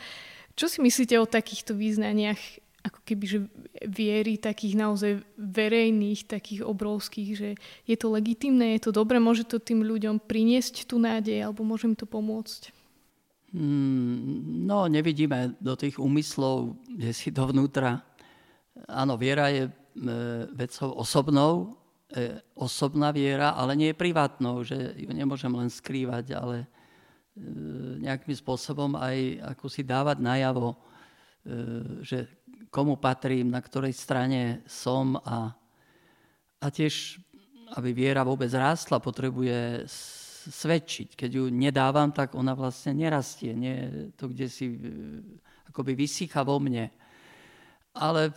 Čo 0.55 0.71
si 0.71 0.79
myslíte 0.81 1.19
o 1.19 1.29
takýchto 1.29 1.75
význaniach 1.75 2.39
ako 2.87 3.03
keby, 3.03 3.25
že 3.27 3.39
viery 3.83 4.39
takých 4.39 4.79
naozaj 4.79 5.19
verejných, 5.35 6.23
takých 6.23 6.63
obrovských, 6.63 7.29
že 7.35 7.49
je 7.83 7.95
to 7.99 8.07
legitimné, 8.07 8.79
je 8.79 8.87
to 8.87 8.91
dobré, 8.95 9.19
môže 9.19 9.43
to 9.43 9.59
tým 9.59 9.83
ľuďom 9.83 10.23
priniesť 10.23 10.87
tú 10.87 10.95
nádej, 10.95 11.43
alebo 11.43 11.67
môže 11.67 11.91
im 11.91 11.99
to 11.99 12.07
pomôcť? 12.07 12.76
Hmm, 13.57 14.69
no, 14.69 14.85
nevidíme 14.85 15.57
do 15.57 15.73
tých 15.73 15.97
úmyslov, 15.97 16.77
kde 16.85 17.09
si 17.09 17.33
dovnútra. 17.33 18.05
Áno, 18.85 19.17
viera 19.17 19.49
je 19.49 19.65
e, 19.65 19.71
vecou 20.53 20.93
osobnou, 20.93 21.73
e, 22.13 22.37
osobná 22.53 23.09
viera, 23.09 23.57
ale 23.57 23.73
nie 23.73 23.89
je 23.89 23.97
privátnou, 23.97 24.61
že 24.61 24.93
ju 25.01 25.09
nemôžem 25.09 25.49
len 25.49 25.73
skrývať, 25.73 26.37
ale 26.37 26.55
e, 26.61 26.67
nejakým 28.05 28.37
spôsobom 28.37 28.93
aj 28.93 29.41
ako 29.57 29.65
si 29.73 29.81
dávať 29.81 30.21
najavo, 30.21 30.77
že 32.03 32.27
komu 32.67 32.99
patrím, 32.99 33.47
na 33.47 33.63
ktorej 33.63 33.95
strane 33.95 34.61
som 34.67 35.15
a, 35.23 35.55
a 36.59 36.67
tiež, 36.67 37.23
aby 37.79 37.95
viera 37.95 38.27
vôbec 38.27 38.51
rástla, 38.51 38.99
potrebuje 38.99 39.87
svedčiť. 40.47 41.13
Keď 41.13 41.31
ju 41.31 41.45
nedávam, 41.51 42.09
tak 42.11 42.33
ona 42.33 42.55
vlastne 42.55 42.95
nerastie. 42.95 43.51
Nie 43.51 44.11
to, 44.15 44.31
kde 44.31 44.47
si 44.47 44.65
e, 44.71 44.77
akoby 45.69 45.93
vysycha 45.93 46.41
vo 46.41 46.57
mne. 46.57 46.89
Ale 47.93 48.31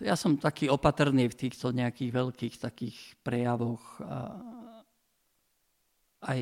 ja 0.00 0.14
som 0.14 0.36
taký 0.36 0.68
opatrný 0.68 1.28
v 1.28 1.38
týchto 1.46 1.72
nejakých 1.72 2.10
veľkých 2.12 2.54
takých 2.60 2.96
prejavoch 3.24 3.82
a 4.04 4.18
aj 6.26 6.40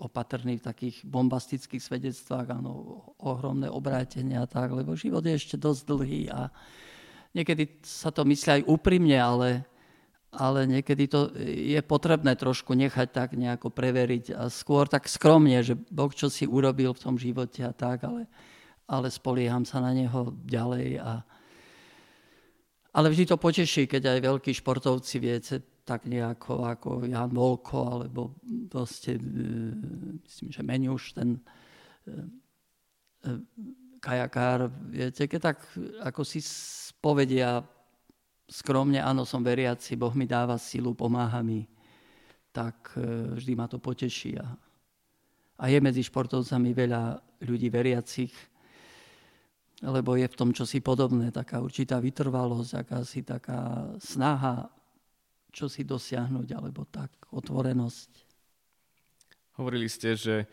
opatrný 0.00 0.56
v 0.56 0.66
takých 0.66 0.96
bombastických 1.04 1.82
svedectvách, 1.82 2.56
áno, 2.56 3.04
ohromné 3.20 3.68
obrátenia 3.68 4.46
a 4.46 4.48
tak, 4.48 4.72
lebo 4.72 4.96
život 4.96 5.20
je 5.26 5.36
ešte 5.36 5.60
dosť 5.60 5.82
dlhý 5.84 6.22
a 6.32 6.48
niekedy 7.36 7.84
sa 7.84 8.08
to 8.08 8.24
myslí 8.24 8.62
aj 8.62 8.68
úprimne, 8.70 9.18
ale 9.18 9.66
ale 10.32 10.68
niekedy 10.68 11.08
to 11.08 11.32
je 11.46 11.80
potrebné 11.80 12.36
trošku 12.36 12.74
nechať 12.74 13.08
tak 13.12 13.28
nejako 13.38 13.72
preveriť 13.72 14.34
a 14.34 14.42
skôr 14.52 14.90
tak 14.90 15.08
skromne, 15.08 15.62
že 15.62 15.74
Boh 15.74 16.10
čo 16.12 16.28
si 16.28 16.44
urobil 16.44 16.92
v 16.92 17.02
tom 17.02 17.16
živote 17.16 17.64
a 17.64 17.72
tak, 17.72 18.04
ale, 18.04 18.28
ale 18.90 19.08
spolieham 19.08 19.64
sa 19.64 19.80
na 19.80 19.94
Neho 19.94 20.34
ďalej. 20.44 21.00
A, 21.00 21.24
ale 22.92 23.06
vždy 23.12 23.24
to 23.32 23.36
poteší, 23.40 23.88
keď 23.88 24.16
aj 24.16 24.18
veľkí 24.24 24.50
športovci 24.52 25.16
viete, 25.22 25.56
tak 25.86 26.10
nejako 26.10 26.66
ako 26.66 26.88
Jan 27.06 27.30
Volko, 27.30 27.78
alebo 27.86 28.34
proste, 28.66 29.14
e, 29.14 29.22
myslím, 30.26 30.48
že 30.50 30.62
Meňuš, 30.66 31.04
ten 31.14 31.38
e, 31.38 31.40
e, 33.22 33.32
kajakár, 34.02 34.66
viete, 34.90 35.30
keď 35.30 35.54
tak 35.54 35.58
ako 36.02 36.26
si 36.26 36.42
povedia 36.98 37.62
skromne, 38.46 39.02
áno, 39.02 39.26
som 39.26 39.42
veriaci, 39.42 39.98
Boh 39.98 40.14
mi 40.14 40.24
dáva 40.24 40.56
silu, 40.56 40.94
pomáha 40.94 41.42
mi, 41.42 41.66
tak 42.54 42.94
e, 42.96 43.36
vždy 43.36 43.52
ma 43.58 43.66
to 43.66 43.82
poteší. 43.82 44.38
A, 44.38 44.46
a 45.60 45.64
je 45.66 45.78
medzi 45.82 46.02
športovcami 46.06 46.70
veľa 46.72 47.18
ľudí 47.42 47.68
veriacich, 47.68 48.32
lebo 49.84 50.16
je 50.16 50.24
v 50.24 50.38
tom 50.38 50.50
čosi 50.56 50.80
podobné, 50.80 51.28
taká 51.28 51.60
určitá 51.60 52.00
vytrvalosť, 52.00 52.70
akási 52.80 53.20
taká 53.26 53.92
snaha 54.00 54.72
čo 55.56 55.72
si 55.72 55.88
dosiahnuť, 55.88 56.52
alebo 56.52 56.84
tak, 56.84 57.08
otvorenosť. 57.32 58.10
Hovorili 59.56 59.88
ste, 59.88 60.12
že 60.12 60.44
e, 60.44 60.46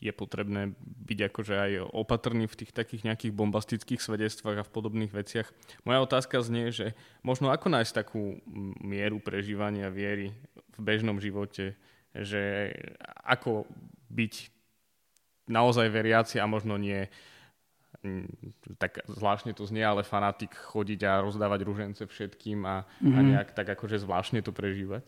je 0.00 0.12
potrebné 0.16 0.72
byť 0.80 1.18
akože 1.28 1.54
aj 1.54 1.72
opatrný 1.92 2.48
v 2.48 2.58
tých 2.64 2.72
takých 2.72 3.04
nejakých 3.04 3.36
bombastických 3.36 4.00
svedectvách 4.00 4.64
a 4.64 4.66
v 4.66 4.72
podobných 4.72 5.12
veciach. 5.12 5.52
Moja 5.84 6.00
otázka 6.00 6.40
znie, 6.40 6.72
že 6.72 6.96
možno 7.20 7.52
ako 7.52 7.68
nájsť 7.68 7.92
takú 7.92 8.40
mieru 8.80 9.20
prežívania 9.20 9.92
viery 9.92 10.32
v 10.72 10.78
bežnom 10.80 11.20
živote, 11.20 11.76
že 12.16 12.72
ako 13.28 13.68
byť 14.08 14.34
naozaj 15.52 15.86
veriaci 15.92 16.40
a 16.40 16.48
možno 16.48 16.80
nie 16.80 17.04
tak 18.80 19.04
zvláštne 19.04 19.52
to 19.52 19.68
znie, 19.68 19.84
ale 19.84 20.08
fanatik 20.08 20.56
chodiť 20.56 21.00
a 21.04 21.20
rozdávať 21.20 21.60
ružence 21.68 22.00
všetkým 22.00 22.64
a, 22.64 22.88
mm-hmm. 22.88 23.12
a 23.12 23.18
mhm. 23.20 23.28
nejak 23.36 23.48
tak 23.52 23.68
akože 23.76 24.00
zvláštne 24.00 24.40
to 24.40 24.56
prežívať? 24.56 25.04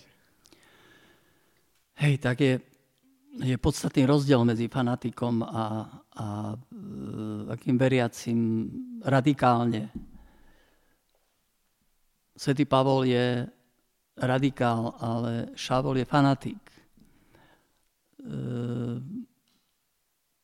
Hej, 1.97 2.21
tak 2.21 2.37
je 2.41 2.61
je 3.41 3.57
podstatný 3.57 4.05
rozdiel 4.05 4.45
medzi 4.45 4.69
fanatikom 4.69 5.41
a, 5.41 5.89
a 6.13 6.27
e, 6.53 6.57
akým 7.49 7.81
veriacim 7.81 8.69
radikálne. 9.01 9.89
Svetý 12.37 12.69
Pavol 12.69 13.09
je 13.09 13.49
radikál, 14.21 14.93
ale 15.01 15.49
Šávol 15.57 16.05
je 16.05 16.07
fanatik. 16.09 16.61
E, 16.69 16.81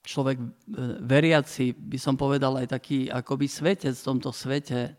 človek 0.00 0.40
e, 0.40 0.46
veriaci, 1.04 1.76
by 1.76 1.98
som 2.00 2.16
povedal 2.16 2.56
aj 2.56 2.72
taký 2.72 3.12
akoby 3.12 3.52
svetec 3.52 3.92
v 3.92 4.08
tomto 4.08 4.32
svete, 4.32 4.96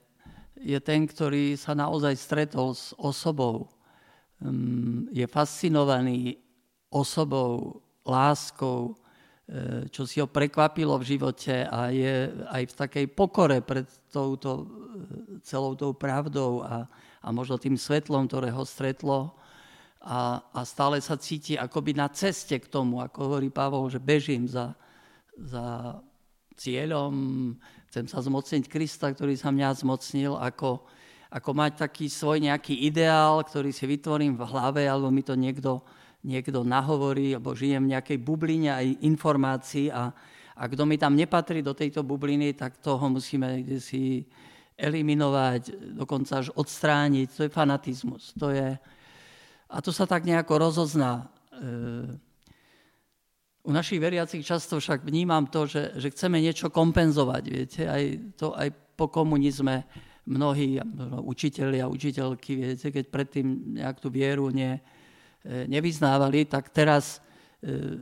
je 0.62 0.78
ten, 0.78 1.10
ktorý 1.10 1.58
sa 1.58 1.74
naozaj 1.74 2.14
stretol 2.20 2.78
s 2.78 2.94
osobou, 3.02 3.74
mm, 4.46 5.10
je 5.10 5.26
fascinovaný 5.26 6.49
osobou, 6.90 7.82
láskou, 8.06 8.98
e, 9.46 9.86
čo 9.94 10.10
si 10.10 10.18
ho 10.18 10.28
prekvapilo 10.28 10.98
v 10.98 11.08
živote 11.16 11.66
a 11.70 11.94
je 11.94 12.34
aj 12.50 12.64
v 12.66 12.78
takej 12.78 13.06
pokore 13.14 13.62
pred 13.62 13.86
touto 14.10 14.52
e, 14.62 14.66
celou 15.46 15.78
tou 15.78 15.94
pravdou 15.94 16.66
a, 16.66 16.90
a 17.22 17.28
možno 17.30 17.62
tým 17.62 17.78
svetlom, 17.78 18.26
ktoré 18.26 18.50
ho 18.50 18.66
stretlo. 18.66 19.38
A, 20.00 20.42
a 20.56 20.64
stále 20.64 21.04
sa 21.04 21.20
cíti 21.20 21.60
akoby 21.60 21.92
na 21.94 22.08
ceste 22.10 22.56
k 22.56 22.72
tomu, 22.72 23.04
ako 23.04 23.18
hovorí 23.30 23.52
Pavol, 23.52 23.92
že 23.92 24.00
bežím 24.00 24.48
za, 24.48 24.74
za 25.36 26.00
cieľom, 26.56 27.12
chcem 27.92 28.06
sa 28.08 28.24
zmocniť 28.24 28.68
Krista, 28.72 29.12
ktorý 29.12 29.36
sa 29.36 29.52
mňa 29.52 29.80
zmocnil, 29.84 30.40
ako, 30.40 30.88
ako 31.32 31.50
mať 31.52 31.72
taký 31.84 32.08
svoj 32.08 32.44
nejaký 32.44 32.76
ideál, 32.86 33.44
ktorý 33.44 33.76
si 33.76 33.84
vytvorím 33.88 34.40
v 34.40 34.48
hlave, 34.48 34.84
alebo 34.88 35.12
mi 35.12 35.20
to 35.20 35.36
niekto, 35.36 35.84
niekto 36.24 36.68
nahovorí, 36.68 37.36
alebo 37.36 37.56
žijem 37.56 37.88
v 37.88 37.92
nejakej 37.96 38.18
bubline 38.20 38.70
aj 38.72 38.88
informácií 39.08 39.88
a, 39.88 40.12
a 40.60 40.64
kto 40.68 40.84
mi 40.84 41.00
tam 41.00 41.16
nepatrí 41.16 41.64
do 41.64 41.72
tejto 41.72 42.04
bubliny, 42.04 42.52
tak 42.52 42.84
toho 42.84 43.08
musíme 43.08 43.64
si 43.80 44.28
eliminovať, 44.80 45.96
dokonca 45.96 46.40
až 46.40 46.52
odstrániť. 46.56 47.28
To 47.36 47.42
je 47.48 47.52
fanatizmus. 47.52 48.36
To 48.40 48.52
je, 48.52 48.76
a 49.70 49.78
to 49.84 49.92
sa 49.92 50.08
tak 50.08 50.24
nejako 50.24 50.60
rozozná. 50.60 51.28
E, 51.52 52.16
u 53.64 53.72
našich 53.72 54.00
veriacich 54.00 54.44
často 54.44 54.80
však 54.80 55.04
vnímam 55.04 55.48
to, 55.48 55.68
že, 55.68 56.00
že 56.00 56.12
chceme 56.16 56.40
niečo 56.40 56.72
kompenzovať. 56.72 57.44
Viete, 57.48 57.82
aj 57.88 58.04
to 58.40 58.56
aj 58.56 58.72
po 58.96 59.12
komunizme 59.12 59.84
mnohí 60.30 60.80
učiteľi 61.24 61.78
a 61.84 61.92
učiteľky, 61.92 62.52
viete, 62.56 62.88
keď 62.94 63.06
predtým 63.10 63.80
nejak 63.82 63.98
tú 63.98 64.14
vieru 64.14 64.54
nie, 64.54 64.78
nevyznávali, 65.46 66.46
tak 66.46 66.74
teraz 66.74 67.24
e, 67.64 68.02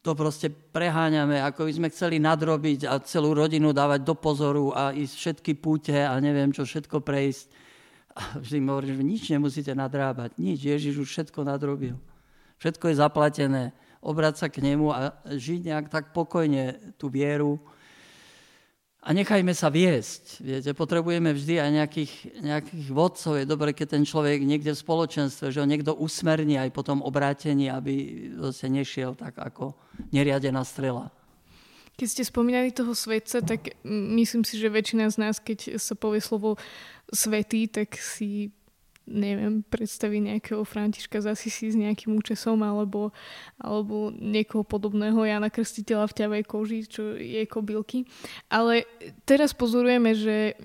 to 0.00 0.14
proste 0.14 0.54
preháňame, 0.70 1.42
ako 1.42 1.66
by 1.66 1.72
sme 1.74 1.88
chceli 1.90 2.22
nadrobiť 2.22 2.86
a 2.86 3.02
celú 3.02 3.34
rodinu 3.34 3.74
dávať 3.74 4.06
do 4.06 4.14
pozoru 4.14 4.70
a 4.70 4.94
ísť 4.94 5.14
všetky 5.18 5.52
púte 5.58 5.98
a 5.98 6.14
neviem 6.22 6.54
čo 6.54 6.62
všetko 6.62 7.02
prejsť. 7.02 7.46
A 8.16 8.40
vždy 8.40 8.56
mi 8.62 8.70
hovorím, 8.70 8.96
že 8.96 9.04
nič 9.04 9.22
nemusíte 9.28 9.72
nadrábať, 9.74 10.38
nič, 10.40 10.62
Ježiš 10.62 11.04
už 11.04 11.08
všetko 11.10 11.42
nadrobil. 11.44 11.98
Všetko 12.56 12.88
je 12.88 13.00
zaplatené 13.02 13.64
obrať 14.06 14.34
sa 14.38 14.46
k 14.46 14.62
nemu 14.62 14.86
a 14.94 15.18
žiť 15.26 15.60
nejak 15.66 15.86
tak 15.90 16.14
pokojne 16.14 16.94
tú 16.94 17.10
vieru. 17.10 17.58
A 19.06 19.14
nechajme 19.14 19.54
sa 19.54 19.70
viesť. 19.70 20.42
Viete, 20.42 20.74
potrebujeme 20.74 21.30
vždy 21.30 21.62
aj 21.62 21.70
nejakých, 21.78 22.12
nejakých 22.42 22.86
vodcov. 22.90 23.38
Je 23.38 23.46
dobre, 23.46 23.70
keď 23.70 23.94
ten 23.94 24.02
človek 24.02 24.42
niekde 24.42 24.74
v 24.74 24.82
spoločenstve, 24.82 25.54
že 25.54 25.62
ho 25.62 25.66
niekto 25.70 25.94
usmerní 25.94 26.58
aj 26.58 26.74
po 26.74 26.82
tom 26.82 26.98
obrátení, 27.06 27.70
aby 27.70 27.94
sa 28.50 28.66
nešiel 28.66 29.14
tak 29.14 29.38
ako 29.38 29.78
neriadená 30.10 30.66
strela. 30.66 31.14
Keď 31.94 32.06
ste 32.10 32.22
spomínali 32.26 32.74
toho 32.74 32.98
svetca, 32.98 33.46
tak 33.46 33.78
myslím 33.86 34.42
si, 34.42 34.58
že 34.58 34.74
väčšina 34.74 35.06
z 35.06 35.16
nás, 35.22 35.38
keď 35.38 35.78
sa 35.78 35.94
povie 35.94 36.18
slovo 36.18 36.58
svetý, 37.14 37.70
tak 37.70 37.94
si 37.94 38.50
neviem, 39.06 39.62
predstaví 39.62 40.18
nejakého 40.18 40.66
Františka 40.66 41.22
z 41.22 41.30
Asisi 41.30 41.70
s 41.70 41.78
nejakým 41.78 42.18
účesom 42.18 42.58
alebo, 42.66 43.14
alebo 43.56 44.10
niekoho 44.10 44.66
podobného 44.66 45.22
Jana 45.22 45.46
Krstiteľa 45.46 46.10
v 46.10 46.16
ťavej 46.18 46.42
koži, 46.44 46.78
čo 46.90 47.14
je 47.14 47.46
kobylky. 47.46 48.04
Ale 48.50 48.82
teraz 49.22 49.54
pozorujeme, 49.54 50.12
že 50.12 50.58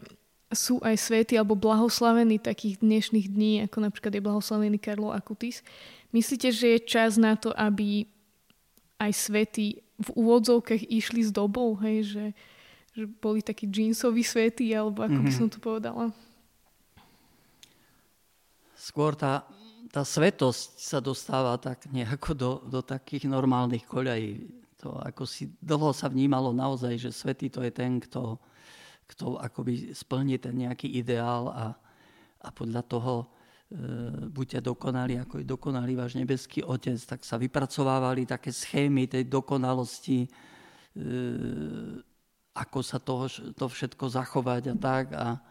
sú 0.51 0.83
aj 0.83 0.99
svety 0.99 1.39
alebo 1.39 1.55
blahoslavení 1.55 2.41
takých 2.41 2.83
dnešných 2.83 3.27
dní, 3.31 3.53
ako 3.69 3.87
napríklad 3.87 4.11
je 4.11 4.25
blahoslavený 4.25 4.77
Karlo 4.81 5.13
Akutis. 5.13 5.63
Myslíte, 6.11 6.51
že 6.51 6.75
je 6.75 6.79
čas 6.83 7.15
na 7.15 7.39
to, 7.39 7.55
aby 7.55 8.03
aj 8.99 9.11
svety 9.15 9.79
v 10.01 10.09
úvodzovkách 10.17 10.91
išli 10.91 11.23
s 11.23 11.31
dobou, 11.31 11.77
hej, 11.79 12.03
že, 12.03 12.25
že 12.91 13.05
boli 13.07 13.39
takí 13.39 13.69
džínsoví 13.69 14.25
svety, 14.25 14.75
alebo 14.75 15.05
ako 15.05 15.23
mm-hmm. 15.23 15.25
by 15.25 15.31
mhm. 15.31 15.39
som 15.39 15.47
to 15.47 15.59
povedala? 15.61 16.05
Skôr 18.81 19.13
tá, 19.13 19.45
tá 19.93 20.01
svetosť 20.01 20.81
sa 20.81 20.97
dostáva 20.97 21.53
tak 21.61 21.85
nejako 21.93 22.31
do, 22.33 22.51
do 22.65 22.81
takých 22.81 23.29
normálnych 23.29 23.85
koľají. 23.85 24.49
To 24.81 24.97
ako 24.97 25.29
si 25.29 25.53
dlho 25.61 25.93
sa 25.93 26.09
vnímalo 26.09 26.49
naozaj, 26.49 26.97
že 26.97 27.13
svetý 27.13 27.53
to 27.53 27.61
je 27.61 27.69
ten, 27.69 28.01
kto, 28.01 28.41
kto 29.05 29.37
akoby 29.37 29.93
splní 29.93 30.41
ten 30.41 30.57
nejaký 30.57 30.89
ideál 30.97 31.53
a, 31.53 31.65
a 32.41 32.49
podľa 32.49 32.81
toho 32.89 33.13
e, 33.21 33.25
buďte 34.33 34.65
dokonali, 34.65 35.21
ako 35.21 35.37
je 35.37 35.45
dokonalý 35.45 35.93
váš 35.93 36.17
nebeský 36.17 36.65
Otec, 36.65 36.97
tak 37.05 37.21
sa 37.21 37.37
vypracovávali 37.37 38.25
také 38.25 38.49
schémy 38.49 39.05
tej 39.05 39.29
dokonalosti, 39.29 40.25
e, 40.25 40.29
ako 42.57 42.79
sa 42.81 42.97
toho, 42.97 43.29
to 43.53 43.65
všetko 43.69 44.09
zachovať 44.09 44.73
a 44.73 44.75
tak. 44.81 45.05
A, 45.13 45.50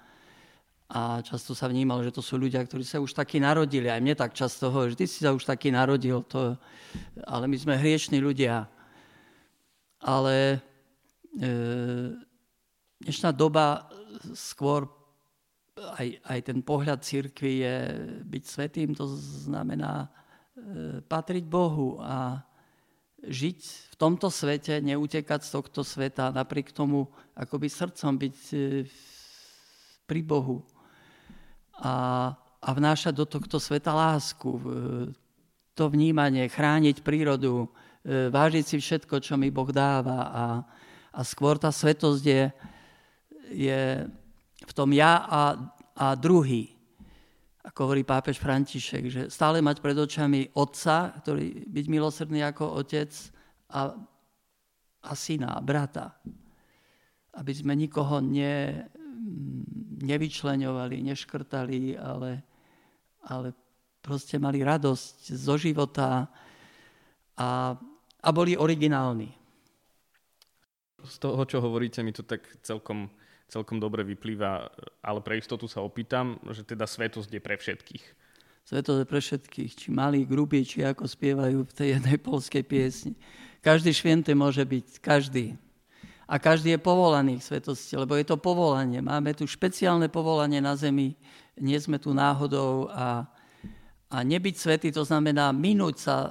a 0.91 1.23
často 1.23 1.55
sa 1.55 1.71
vnímal, 1.71 2.03
že 2.03 2.11
to 2.11 2.19
sú 2.19 2.35
ľudia, 2.35 2.67
ktorí 2.67 2.83
sa 2.83 2.99
už 2.99 3.15
takí 3.15 3.39
narodili. 3.39 3.87
Aj 3.87 4.03
mne 4.03 4.19
tak 4.19 4.35
často 4.35 4.75
hovorí, 4.75 4.99
ty 4.99 5.07
si 5.07 5.23
sa 5.23 5.31
už 5.31 5.47
taký 5.47 5.71
narodil, 5.71 6.27
to, 6.27 6.59
ale 7.31 7.47
my 7.47 7.55
sme 7.55 7.79
hriešní 7.79 8.19
ľudia. 8.19 8.67
Ale 10.03 10.59
e, 11.39 11.49
dnešná 13.07 13.31
doba 13.31 13.87
skôr 14.35 14.91
aj, 15.79 16.27
aj 16.27 16.41
ten 16.43 16.59
pohľad 16.59 17.07
církvy 17.07 17.63
je 17.63 17.77
byť 18.27 18.43
svetým, 18.51 18.91
to 18.91 19.07
znamená 19.47 20.11
e, 20.59 20.99
patriť 21.07 21.47
Bohu 21.47 22.03
a 22.03 22.43
žiť 23.23 23.59
v 23.63 23.95
tomto 23.95 24.27
svete, 24.27 24.83
neutekať 24.83 25.41
z 25.47 25.51
tohto 25.55 25.87
sveta, 25.87 26.35
napriek 26.35 26.75
tomu 26.75 27.07
akoby 27.39 27.71
srdcom 27.71 28.19
byť 28.19 28.37
e, 28.51 28.59
pri 30.11 30.27
Bohu 30.27 30.67
a, 31.81 31.95
a 32.61 32.69
vnášať 32.77 33.17
do 33.17 33.25
tohto 33.25 33.57
sveta 33.57 33.97
lásku, 33.97 34.49
to 35.75 35.89
vnímanie, 35.89 36.45
chrániť 36.45 37.01
prírodu, 37.01 37.65
e, 38.05 38.29
vážiť 38.29 38.65
si 38.69 38.77
všetko, 38.77 39.17
čo 39.25 39.41
mi 39.41 39.49
Boh 39.49 39.73
dáva 39.73 40.29
a, 40.29 40.45
a 41.09 41.21
skôr 41.25 41.57
tá 41.57 41.73
svetosť 41.73 42.23
je, 42.23 42.45
je 43.57 43.81
v 44.61 44.73
tom 44.77 44.93
ja 44.93 45.25
a, 45.25 45.43
a 45.97 46.07
druhý. 46.21 46.77
Ako 47.65 47.89
hovorí 47.89 48.05
pápež 48.05 48.37
František, 48.37 49.05
že 49.09 49.23
stále 49.33 49.65
mať 49.65 49.81
pred 49.81 49.97
očami 49.97 50.53
otca, 50.53 51.17
ktorý 51.25 51.65
byť 51.65 51.87
milosrdný 51.89 52.45
ako 52.45 52.77
otec 52.85 53.09
a, 53.73 53.97
a 55.01 55.13
syna, 55.17 55.61
brata. 55.65 56.13
Aby 57.37 57.53
sme 57.57 57.73
nikoho 57.73 58.21
ne, 58.21 58.85
nevyčleňovali, 60.01 60.97
neškrtali, 61.05 61.97
ale, 62.01 62.43
ale 63.29 63.53
proste 64.01 64.41
mali 64.41 64.65
radosť 64.65 65.37
zo 65.37 65.55
života 65.61 66.29
a, 67.37 67.77
a 68.21 68.29
boli 68.33 68.57
originálni. 68.57 69.29
Z 71.01 71.17
toho, 71.17 71.41
čo 71.49 71.65
hovoríte, 71.65 72.05
mi 72.05 72.13
to 72.13 72.21
tak 72.25 72.45
celkom, 72.61 73.09
celkom 73.49 73.81
dobre 73.81 74.05
vyplýva, 74.05 74.69
ale 75.01 75.21
pre 75.25 75.41
istotu 75.41 75.65
sa 75.65 75.81
opýtam, 75.81 76.37
že 76.53 76.65
teda 76.65 76.85
svetosť 76.85 77.31
je 77.33 77.41
pre 77.41 77.57
všetkých. 77.57 78.05
Svetosť 78.69 78.99
je 79.01 79.09
pre 79.09 79.21
všetkých, 79.25 79.73
či 79.73 79.89
malí, 79.89 80.29
grubí, 80.29 80.61
či 80.61 80.85
ako 80.85 81.09
spievajú 81.09 81.65
v 81.65 81.73
tej 81.73 81.89
jednej 81.97 82.21
polskej 82.21 82.65
piesni. 82.69 83.17
Každý 83.65 83.93
švente 83.97 84.33
môže 84.37 84.61
byť, 84.61 85.01
každý 85.01 85.57
a 86.31 86.39
každý 86.39 86.79
je 86.79 86.81
povolaný 86.81 87.43
k 87.43 87.47
svetosti, 87.51 87.99
lebo 87.99 88.15
je 88.15 88.23
to 88.23 88.39
povolanie. 88.39 89.03
Máme 89.03 89.35
tu 89.35 89.51
špeciálne 89.51 90.07
povolanie 90.07 90.63
na 90.63 90.79
zemi, 90.79 91.19
nie 91.59 91.75
sme 91.83 91.99
tu 91.99 92.15
náhodou 92.15 92.87
a, 92.87 93.27
a 94.07 94.17
nebyť 94.23 94.55
svetý 94.55 94.89
to 94.95 95.03
znamená 95.03 95.51
minúť 95.51 95.97
sa 95.99 96.17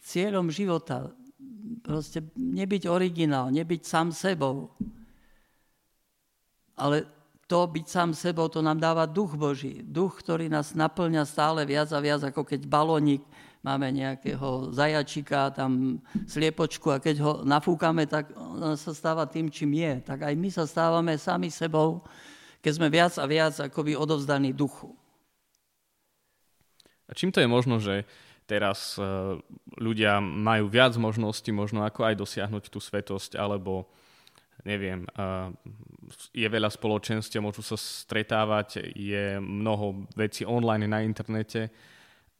cieľom 0.00 0.48
života, 0.48 1.12
proste 1.84 2.24
nebyť 2.40 2.88
originál, 2.88 3.52
nebyť 3.52 3.84
sám 3.84 4.16
sebou. 4.16 4.72
Ale 6.80 7.04
to 7.44 7.68
byť 7.68 7.86
sám 7.86 8.16
sebou, 8.16 8.48
to 8.48 8.64
nám 8.64 8.80
dáva 8.80 9.04
duch 9.04 9.36
Boží. 9.36 9.84
Duch, 9.84 10.24
ktorý 10.24 10.48
nás 10.48 10.72
naplňa 10.72 11.28
stále 11.28 11.68
viac 11.68 11.92
a 11.92 12.00
viac, 12.00 12.24
ako 12.24 12.48
keď 12.48 12.64
balónik 12.64 13.20
máme 13.64 13.88
nejakého 13.96 14.76
zajačika, 14.76 15.48
tam 15.56 16.04
sliepočku 16.28 16.92
a 16.92 17.00
keď 17.00 17.16
ho 17.24 17.32
nafúkame, 17.48 18.04
tak 18.04 18.28
on 18.36 18.76
sa 18.76 18.92
stáva 18.92 19.24
tým, 19.24 19.48
čím 19.48 19.80
je. 19.80 20.04
Tak 20.04 20.28
aj 20.28 20.34
my 20.36 20.48
sa 20.52 20.68
stávame 20.68 21.16
sami 21.16 21.48
sebou, 21.48 22.04
keď 22.60 22.72
sme 22.76 22.88
viac 22.92 23.16
a 23.16 23.24
viac 23.24 23.56
akoby 23.56 23.96
odovzdaní 23.96 24.52
duchu. 24.52 24.92
A 27.08 27.16
čím 27.16 27.32
to 27.32 27.40
je 27.40 27.48
možno, 27.48 27.80
že 27.80 28.04
teraz 28.44 29.00
e, 29.00 29.04
ľudia 29.80 30.20
majú 30.20 30.68
viac 30.68 30.92
možností, 31.00 31.48
možno 31.52 31.88
ako 31.88 32.04
aj 32.04 32.14
dosiahnuť 32.20 32.64
tú 32.68 32.80
svetosť, 32.80 33.40
alebo 33.40 33.88
neviem, 34.64 35.04
e, 35.04 35.08
je 36.36 36.48
veľa 36.48 36.68
spoločenstiev, 36.68 37.40
môžu 37.40 37.64
sa 37.64 37.80
stretávať, 37.80 38.92
je 38.92 39.40
mnoho 39.40 40.04
vecí 40.16 40.44
online 40.44 40.88
na 40.88 41.00
internete, 41.00 41.72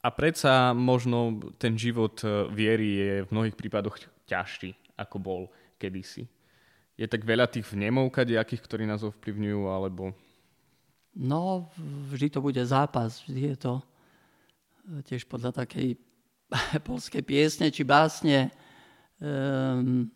a 0.04 0.12
predsa 0.12 0.76
možno 0.76 1.40
ten 1.56 1.80
život 1.80 2.20
e, 2.20 2.44
viery 2.52 2.88
je 3.00 3.12
v 3.24 3.32
mnohých 3.32 3.56
prípadoch 3.56 3.96
ťažší, 4.28 4.76
ako 5.00 5.16
bol 5.16 5.40
kedysi. 5.80 6.28
Je 7.00 7.08
tak 7.08 7.24
veľa 7.24 7.48
tých 7.48 7.64
vnemov 7.72 8.12
kadejakých, 8.12 8.60
ktorí 8.60 8.84
nás 8.84 9.00
ovplyvňujú, 9.00 9.64
alebo... 9.64 10.12
No, 11.16 11.72
vždy 12.12 12.36
to 12.36 12.44
bude 12.44 12.60
zápas. 12.68 13.24
Vždy 13.24 13.56
je 13.56 13.56
to 13.56 13.72
e, 13.80 13.84
tiež 15.08 15.24
podľa 15.24 15.64
takej 15.64 15.96
polskej 16.86 17.24
piesne 17.24 17.72
či 17.72 17.80
básne. 17.80 18.52
Um, 19.24 20.12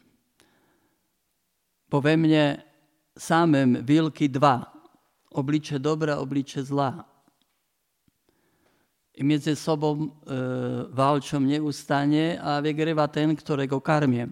po 1.89 2.05
ve 2.05 2.13
mne 2.13 2.61
samém 3.17 3.81
vilky 3.81 4.29
dva. 4.29 4.69
Obliče 5.33 5.81
dobra, 5.81 6.21
obliče 6.21 6.61
zla 6.61 7.08
między 9.21 9.57
sobą 9.57 9.89
e, 9.99 10.09
walczą 10.91 11.41
neustane 11.41 12.43
a 12.43 12.63
wygrywa 12.63 13.09
ten, 13.09 13.37
którego 13.37 13.81
karmię. 13.81 14.29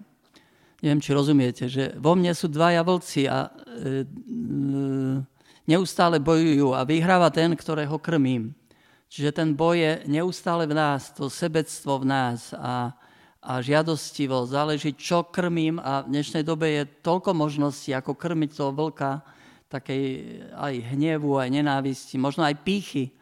Nie 0.83 0.89
wiem, 0.89 1.01
czy 1.01 1.13
rozumiecie, 1.13 1.69
że 1.69 1.97
mne 1.97 2.37
sú 2.37 2.47
dvaja 2.47 2.83
vlci 2.85 3.27
a 3.27 3.49
e, 3.49 3.49
e, 3.49 5.25
neustále 5.67 6.21
bojujú 6.21 6.77
a 6.77 6.85
vyhráva 6.85 7.33
ten, 7.33 7.57
ktorého 7.57 7.97
krmím. 7.99 8.53
Čiže 9.09 9.31
ten 9.31 9.55
boj 9.57 9.75
je 9.79 9.91
neustále 10.07 10.67
v 10.67 10.77
nás, 10.77 11.09
to 11.15 11.31
sebectvo 11.33 12.03
v 12.03 12.05
nás 12.05 12.53
a, 12.53 12.93
a 13.41 13.51
žiadostivo. 13.57 14.45
Záleží, 14.45 14.93
čo 14.93 15.25
krmím 15.25 15.81
a 15.81 16.05
v 16.05 16.13
dnešnej 16.13 16.43
dobe 16.45 16.77
je 16.77 16.83
toľko 17.01 17.33
možností, 17.33 17.97
ako 17.97 18.13
krmiť 18.13 18.51
toho 18.53 18.69
vlka, 18.69 19.25
takej 19.67 20.03
aj 20.53 20.73
hnevu, 20.93 21.41
aj 21.41 21.49
nenávisti, 21.51 22.21
možno 22.21 22.45
aj 22.45 22.53
pýchy 22.61 23.16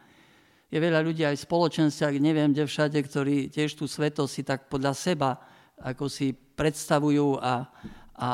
je 0.76 0.84
veľa 0.84 1.00
ľudí 1.00 1.24
aj 1.24 1.40
v 1.40 1.46
spoločenstvách, 1.48 2.20
neviem 2.20 2.52
kde 2.52 2.68
všade, 2.68 3.00
ktorí 3.00 3.48
tiež 3.48 3.80
tú 3.80 3.88
svetosť 3.88 4.30
si 4.30 4.42
tak 4.44 4.68
podľa 4.68 4.92
seba 4.92 5.40
ako 5.80 6.08
si 6.08 6.32
predstavujú 6.32 7.36
a, 7.40 7.68
a, 8.16 8.32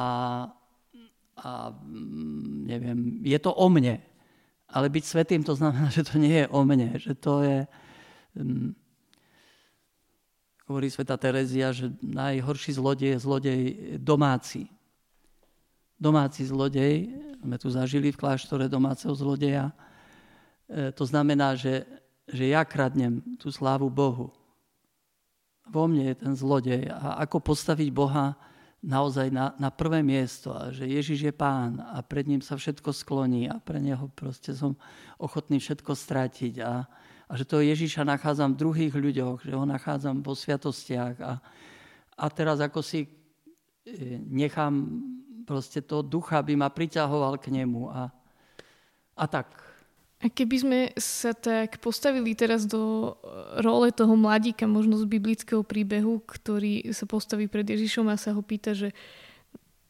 a 1.42 1.50
mm, 1.74 2.46
neviem, 2.70 2.98
je 3.26 3.38
to 3.42 3.50
o 3.50 3.66
mne. 3.66 3.98
Ale 4.72 4.86
byť 4.88 5.04
svetým 5.04 5.42
to 5.42 5.58
znamená, 5.58 5.90
že 5.96 6.06
to 6.06 6.18
nie 6.18 6.46
je 6.46 6.46
o 6.50 6.60
mne, 6.62 6.98
že 6.98 7.12
to 7.18 7.42
je... 7.42 7.58
Um, 8.38 8.74
hovorí 10.70 10.88
sveta 10.88 11.18
Terezia, 11.18 11.74
že 11.74 11.90
najhorší 12.00 12.78
zlodej 12.78 13.18
je 13.18 13.18
zlodej 13.18 13.60
domáci. 14.00 14.70
Domáci 15.98 16.48
zlodej, 16.48 17.12
sme 17.42 17.58
tu 17.58 17.68
zažili 17.68 18.14
v 18.14 18.16
kláštore 18.16 18.70
domáceho 18.70 19.12
zlodeja, 19.12 19.74
e, 20.70 20.88
to 20.94 21.04
znamená, 21.04 21.58
že 21.58 21.84
že 22.28 22.52
ja 22.52 22.62
kradnem 22.62 23.22
tú 23.40 23.50
slávu 23.50 23.90
Bohu. 23.90 24.30
Vo 25.66 25.84
mne 25.86 26.10
je 26.12 26.16
ten 26.18 26.32
zlodej. 26.34 26.90
A 26.90 27.22
ako 27.22 27.42
postaviť 27.54 27.88
Boha 27.90 28.34
naozaj 28.82 29.30
na, 29.30 29.54
na 29.62 29.70
prvé 29.70 30.02
miesto 30.02 30.50
a 30.50 30.74
že 30.74 30.90
Ježiš 30.90 31.30
je 31.30 31.34
pán 31.34 31.78
a 31.78 32.02
pred 32.02 32.26
ním 32.26 32.42
sa 32.42 32.58
všetko 32.58 32.90
skloní 32.90 33.46
a 33.46 33.62
pre 33.62 33.78
neho 33.78 34.10
proste 34.10 34.50
som 34.58 34.74
ochotný 35.22 35.62
všetko 35.62 35.94
stratiť 35.94 36.58
a, 36.66 36.82
a 37.30 37.32
že 37.38 37.46
toho 37.46 37.62
Ježiša 37.62 38.02
nachádzam 38.02 38.52
v 38.52 38.60
druhých 38.66 38.94
ľuďoch, 38.98 39.46
že 39.46 39.54
ho 39.54 39.62
nachádzam 39.62 40.26
vo 40.26 40.34
sviatostiach 40.34 41.14
a, 41.22 41.38
a 42.18 42.26
teraz 42.34 42.58
ako 42.58 42.82
si 42.82 43.06
e, 43.06 44.18
nechám 44.18 44.98
proste 45.46 45.78
toho 45.78 46.02
ducha, 46.02 46.42
aby 46.42 46.58
ma 46.58 46.66
priťahoval 46.66 47.38
k 47.38 47.54
nemu 47.54 47.86
a, 47.86 48.10
a 49.14 49.24
tak. 49.30 49.71
A 50.22 50.30
keby 50.30 50.56
sme 50.62 50.80
sa 50.94 51.34
tak 51.34 51.82
postavili 51.82 52.38
teraz 52.38 52.62
do 52.62 53.14
role 53.58 53.90
toho 53.90 54.14
mladíka, 54.14 54.70
možno 54.70 54.94
z 54.94 55.10
biblického 55.10 55.66
príbehu, 55.66 56.22
ktorý 56.22 56.94
sa 56.94 57.10
postaví 57.10 57.50
pred 57.50 57.66
Ježišom 57.66 58.06
a 58.06 58.14
sa 58.14 58.30
ho 58.30 58.38
pýta, 58.38 58.70
že 58.70 58.94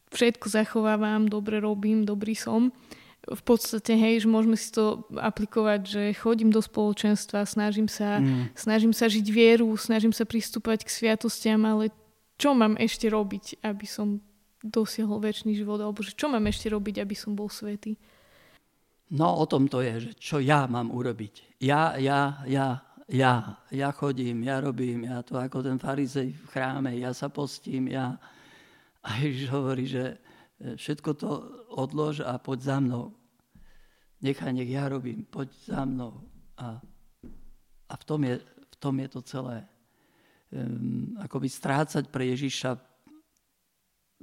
všetko 0.09 0.49
zachovávam, 0.49 1.29
dobre 1.29 1.61
robím, 1.61 2.01
dobrý 2.01 2.33
som, 2.33 2.73
v 3.23 3.43
podstate, 3.45 3.95
hej, 3.95 4.25
že 4.25 4.27
môžeme 4.27 4.59
si 4.59 4.67
to 4.67 5.07
aplikovať, 5.15 5.81
že 5.87 6.03
chodím 6.19 6.51
do 6.51 6.59
spoločenstva, 6.59 7.47
snažím 7.47 7.87
sa, 7.87 8.19
mm. 8.19 8.51
snažím 8.51 8.91
sa 8.91 9.07
žiť 9.07 9.23
vieru, 9.31 9.71
snažím 9.79 10.11
sa 10.11 10.27
pristúpať 10.27 10.83
k 10.83 10.91
sviatostiam, 10.91 11.63
ale 11.63 11.87
čo 12.35 12.51
mám 12.51 12.75
ešte 12.75 13.07
robiť, 13.07 13.63
aby 13.63 13.87
som 13.87 14.19
dosiahol 14.59 15.23
väčší 15.23 15.55
život, 15.55 15.79
alebo 15.79 16.03
že 16.03 16.11
čo 16.11 16.27
mám 16.27 16.43
ešte 16.51 16.67
robiť, 16.67 16.99
aby 16.99 17.15
som 17.15 17.31
bol 17.31 17.47
svetý? 17.47 17.95
No 19.11 19.35
o 19.35 19.45
tom 19.45 19.67
to 19.67 19.83
je, 19.83 20.09
že 20.09 20.11
čo 20.15 20.37
ja 20.39 20.63
mám 20.69 20.89
urobiť. 20.89 21.59
Ja, 21.59 21.99
ja, 21.99 22.39
ja, 22.47 22.79
ja, 23.11 23.59
ja 23.69 23.89
chodím, 23.91 24.47
ja 24.47 24.63
robím, 24.63 25.03
ja 25.03 25.19
to 25.21 25.35
ako 25.35 25.59
ten 25.59 25.77
farizej 25.77 26.31
v 26.31 26.45
chráme, 26.47 26.95
ja 26.95 27.11
sa 27.11 27.27
postím, 27.27 27.91
ja... 27.91 28.15
A 29.03 29.19
Ježiš 29.19 29.51
hovorí, 29.51 29.83
že 29.83 30.15
všetko 30.63 31.09
to 31.19 31.31
odlož 31.75 32.23
a 32.23 32.39
poď 32.39 32.59
za 32.63 32.77
mnou. 32.79 33.11
Nechaj, 34.23 34.55
nech 34.55 34.71
ja 34.71 34.87
robím, 34.87 35.27
poď 35.27 35.51
za 35.67 35.83
mnou. 35.83 36.23
A, 36.55 36.79
a 37.91 37.93
v, 37.99 38.03
tom 38.07 38.23
je, 38.23 38.39
v 38.39 38.75
tom 38.79 38.95
je 39.03 39.07
to 39.11 39.21
celé. 39.27 39.67
Um, 40.53 41.19
akoby 41.19 41.51
strácať 41.51 42.07
pre 42.07 42.31
Ježiša 42.31 42.79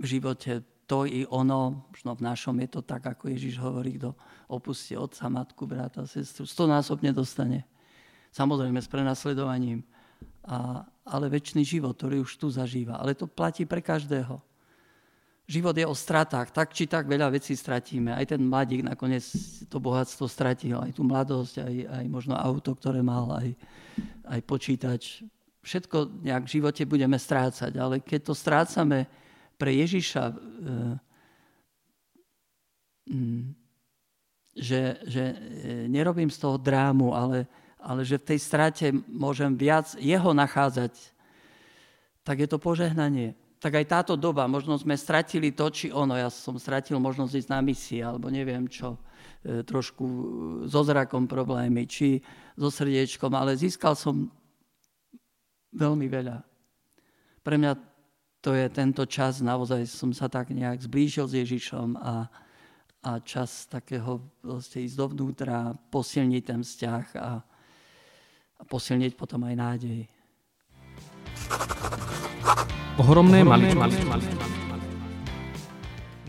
v 0.00 0.04
živote 0.08 0.64
to 0.90 1.06
i 1.06 1.22
ono, 1.30 1.86
možno 1.86 2.18
v 2.18 2.26
našom 2.26 2.58
je 2.66 2.68
to 2.74 2.82
tak, 2.82 3.06
ako 3.06 3.30
Ježiš 3.30 3.62
hovorí, 3.62 3.94
kto 3.94 4.10
opustí 4.50 4.98
otca, 4.98 5.30
matku, 5.30 5.62
brata, 5.62 6.02
sestru, 6.02 6.42
stonásobne 6.42 7.14
dostane. 7.14 7.62
Samozrejme 8.34 8.82
s 8.82 8.90
prenasledovaním. 8.90 9.86
A, 10.42 10.82
ale 11.06 11.30
väčší 11.30 11.62
život, 11.62 11.94
ktorý 11.94 12.26
už 12.26 12.34
tu 12.34 12.50
zažíva. 12.50 12.98
Ale 12.98 13.14
to 13.14 13.30
platí 13.30 13.62
pre 13.62 13.78
každého 13.78 14.42
život 15.46 15.78
je 15.78 15.86
o 15.86 15.94
stratách. 15.94 16.50
Tak 16.50 16.74
či 16.74 16.90
tak 16.90 17.06
veľa 17.06 17.30
vecí 17.30 17.54
stratíme. 17.54 18.10
Aj 18.10 18.26
ten 18.26 18.42
mladík 18.42 18.82
nakoniec 18.82 19.22
to 19.70 19.78
bohatstvo 19.78 20.26
stratil. 20.26 20.82
Aj 20.82 20.90
tú 20.90 21.06
mladosť, 21.06 21.62
aj, 21.62 21.74
aj 21.86 22.04
možno 22.10 22.34
auto, 22.34 22.74
ktoré 22.74 22.98
mal, 22.98 23.30
aj, 23.38 23.54
aj 24.26 24.40
počítač. 24.42 25.22
Všetko 25.62 26.26
nejak 26.26 26.50
v 26.50 26.54
živote 26.58 26.82
budeme 26.82 27.14
strácať. 27.14 27.78
Ale 27.78 28.02
keď 28.02 28.20
to 28.26 28.34
strácame 28.34 29.06
pre 29.60 29.76
Ježiša, 29.76 30.24
e, 30.24 30.34
že, 34.56 34.82
že 35.04 35.24
e, 35.28 35.36
nerobím 35.92 36.32
z 36.32 36.40
toho 36.40 36.56
drámu, 36.56 37.12
ale, 37.12 37.44
ale 37.76 38.00
že 38.08 38.16
v 38.16 38.28
tej 38.32 38.38
strate 38.40 38.86
môžem 39.04 39.52
viac 39.52 39.92
jeho 40.00 40.32
nachádzať, 40.32 40.96
tak 42.24 42.40
je 42.40 42.48
to 42.48 42.56
požehnanie. 42.56 43.36
Tak 43.60 43.76
aj 43.76 43.92
táto 43.92 44.14
doba, 44.16 44.48
možno 44.48 44.80
sme 44.80 44.96
stratili 44.96 45.52
to, 45.52 45.68
či 45.68 45.92
ono, 45.92 46.16
ja 46.16 46.32
som 46.32 46.56
stratil 46.56 46.96
možnosť 46.96 47.44
ísť 47.44 47.50
na 47.52 47.60
misie, 47.60 48.00
alebo 48.00 48.32
neviem 48.32 48.64
čo, 48.64 48.96
e, 49.44 49.60
trošku 49.60 50.04
so 50.64 50.80
zrakom 50.80 51.28
problémy, 51.28 51.84
či 51.84 52.24
so 52.56 52.72
srdiečkom, 52.72 53.36
ale 53.36 53.60
získal 53.60 53.92
som 53.92 54.32
veľmi 55.76 56.08
veľa. 56.08 56.40
Pre 57.40 57.56
mňa 57.56 57.89
to 58.40 58.56
je 58.56 58.72
tento 58.72 59.04
čas, 59.04 59.44
naozaj 59.44 59.84
som 59.84 60.16
sa 60.16 60.32
tak 60.32 60.48
nejak 60.48 60.80
zblížil 60.80 61.28
s 61.28 61.36
Ježišom 61.36 62.00
a, 62.00 62.32
a 63.04 63.10
čas 63.20 63.68
takého 63.68 64.24
vlastne 64.40 64.80
ísť 64.80 64.96
dovnútra, 64.96 65.76
posilniť 65.92 66.42
ten 66.44 66.60
vzťah 66.64 67.04
a, 67.20 67.44
a 68.56 68.62
posilniť 68.64 69.12
potom 69.12 69.44
aj 69.44 69.54
nádej. 69.60 70.00
Ohromné, 72.96 73.44
Ohromné 73.44 73.76
maličkosti. 73.76 74.36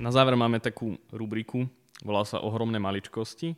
Na 0.04 0.12
záver 0.12 0.36
máme 0.36 0.60
takú 0.60 1.00
rubriku, 1.16 1.64
volá 2.04 2.28
sa 2.28 2.44
Ohromné 2.44 2.80
maličkosti. 2.80 3.56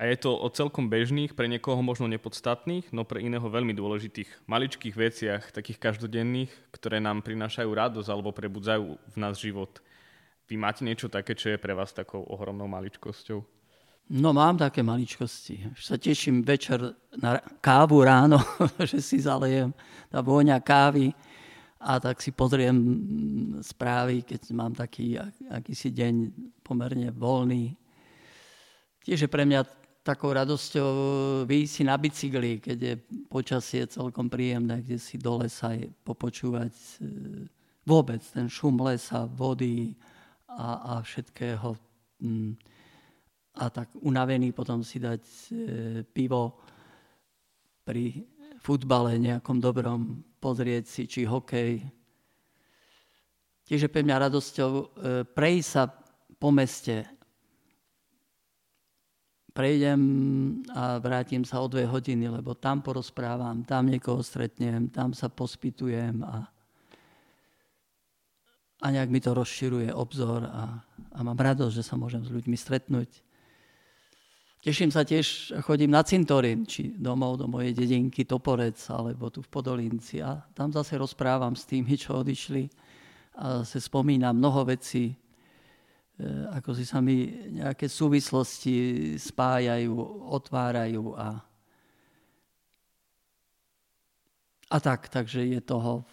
A 0.00 0.08
je 0.08 0.16
to 0.16 0.32
o 0.32 0.48
celkom 0.48 0.88
bežných, 0.88 1.36
pre 1.36 1.46
niekoho 1.46 1.78
možno 1.84 2.08
nepodstatných, 2.08 2.90
no 2.96 3.04
pre 3.04 3.20
iného 3.20 3.44
veľmi 3.44 3.76
dôležitých 3.76 4.48
maličkých 4.48 4.94
veciach, 4.96 5.42
takých 5.52 5.78
každodenných, 5.78 6.50
ktoré 6.72 6.98
nám 6.98 7.20
prinášajú 7.20 7.68
radosť 7.68 8.08
alebo 8.08 8.32
prebudzajú 8.32 8.98
v 8.98 9.16
nás 9.20 9.36
život. 9.36 9.84
Vy 10.48 10.56
máte 10.56 10.82
niečo 10.82 11.12
také, 11.12 11.36
čo 11.36 11.52
je 11.52 11.58
pre 11.60 11.76
vás 11.76 11.92
takou 11.92 12.24
ohromnou 12.24 12.66
maličkosťou? 12.66 13.44
No 14.12 14.34
mám 14.34 14.58
také 14.58 14.82
maličkosti. 14.82 15.72
Už 15.72 15.82
sa 15.86 15.96
teším 15.96 16.42
večer 16.42 16.82
na 17.16 17.38
kávu 17.62 18.02
ráno, 18.02 18.42
že 18.90 18.98
si 19.00 19.22
zalejem 19.22 19.72
tá 20.10 20.20
vôňa 20.20 20.58
kávy 20.60 21.14
a 21.82 21.98
tak 22.02 22.20
si 22.22 22.30
pozriem 22.34 22.76
správy, 23.62 24.22
keď 24.26 24.40
mám 24.52 24.72
taký 24.74 25.18
akýsi 25.50 25.94
deň 25.94 26.14
pomerne 26.62 27.10
voľný. 27.14 27.74
Tiež 29.02 29.26
je 29.26 29.30
pre 29.30 29.42
mňa 29.42 29.81
takou 30.02 30.34
radosťou 30.34 30.90
vyjsť 31.46 31.72
si 31.72 31.82
na 31.86 31.94
bicykli, 31.94 32.58
keď 32.58 32.78
je 32.78 32.94
počasie 33.30 33.86
celkom 33.86 34.26
príjemné, 34.26 34.82
kde 34.82 34.98
si 34.98 35.14
do 35.14 35.38
lesa 35.38 35.78
je 35.78 35.86
popočúvať 36.02 36.74
e, 36.74 36.94
vôbec 37.86 38.18
ten 38.18 38.50
šum 38.50 38.82
lesa, 38.82 39.30
vody 39.30 39.94
a, 40.50 40.98
a 40.98 41.02
všetkého. 41.02 41.78
Mm. 42.18 42.58
A 43.62 43.64
tak 43.70 43.94
unavený 44.02 44.50
potom 44.50 44.82
si 44.82 44.98
dať 44.98 45.22
e, 45.22 45.40
pivo 46.02 46.58
pri 47.86 48.26
futbale 48.58 49.18
nejakom 49.22 49.62
dobrom 49.62 50.22
pozrieť 50.42 50.84
si, 50.86 51.02
či 51.06 51.22
hokej. 51.22 51.82
Tiež 53.62 53.86
je 53.86 53.90
pre 53.90 54.02
mňa 54.02 54.26
radosťou 54.26 54.70
e, 54.70 54.84
prejsť 55.30 55.68
sa 55.70 55.86
po 56.42 56.50
meste. 56.50 57.06
Prejdem 59.52 60.00
a 60.72 60.96
vrátim 60.96 61.44
sa 61.44 61.60
o 61.60 61.68
dve 61.68 61.84
hodiny, 61.84 62.24
lebo 62.32 62.56
tam 62.56 62.80
porozprávam, 62.80 63.60
tam 63.68 63.92
niekoho 63.92 64.24
stretnem, 64.24 64.88
tam 64.88 65.12
sa 65.12 65.28
pospitujem 65.28 66.24
a, 66.24 66.48
a 68.80 68.86
nejak 68.88 69.12
mi 69.12 69.20
to 69.20 69.36
rozširuje 69.36 69.92
obzor 69.92 70.48
a, 70.48 70.80
a 71.12 71.18
mám 71.20 71.36
radosť, 71.36 71.74
že 71.76 71.84
sa 71.84 72.00
môžem 72.00 72.24
s 72.24 72.32
ľuďmi 72.32 72.56
stretnúť. 72.56 73.10
Teším 74.62 74.94
sa 74.94 75.04
tiež, 75.04 75.58
chodím 75.66 75.90
na 75.90 76.00
cintorín, 76.06 76.64
či 76.64 76.94
domov 76.94 77.36
do 77.36 77.50
mojej 77.50 77.76
dedinky 77.76 78.24
Toporec, 78.24 78.78
alebo 78.88 79.28
tu 79.28 79.44
v 79.44 79.52
Podolinci 79.52 80.22
a 80.24 80.38
tam 80.56 80.72
zase 80.72 80.96
rozprávam 80.96 81.52
s 81.52 81.68
tými, 81.68 81.92
čo 81.98 82.24
odišli 82.24 82.70
a 83.36 83.66
zase 83.66 83.84
spomínam 83.84 84.32
mnoho 84.32 84.64
vecí, 84.64 85.12
ako 86.52 86.70
si 86.76 86.84
sa 86.86 87.02
mi 87.02 87.28
nejaké 87.50 87.90
súvislosti 87.90 88.74
spájajú, 89.18 89.92
otvárajú 90.30 91.14
a, 91.18 91.40
a 94.70 94.78
tak, 94.78 95.10
takže 95.10 95.46
je 95.46 95.60
toho, 95.60 96.06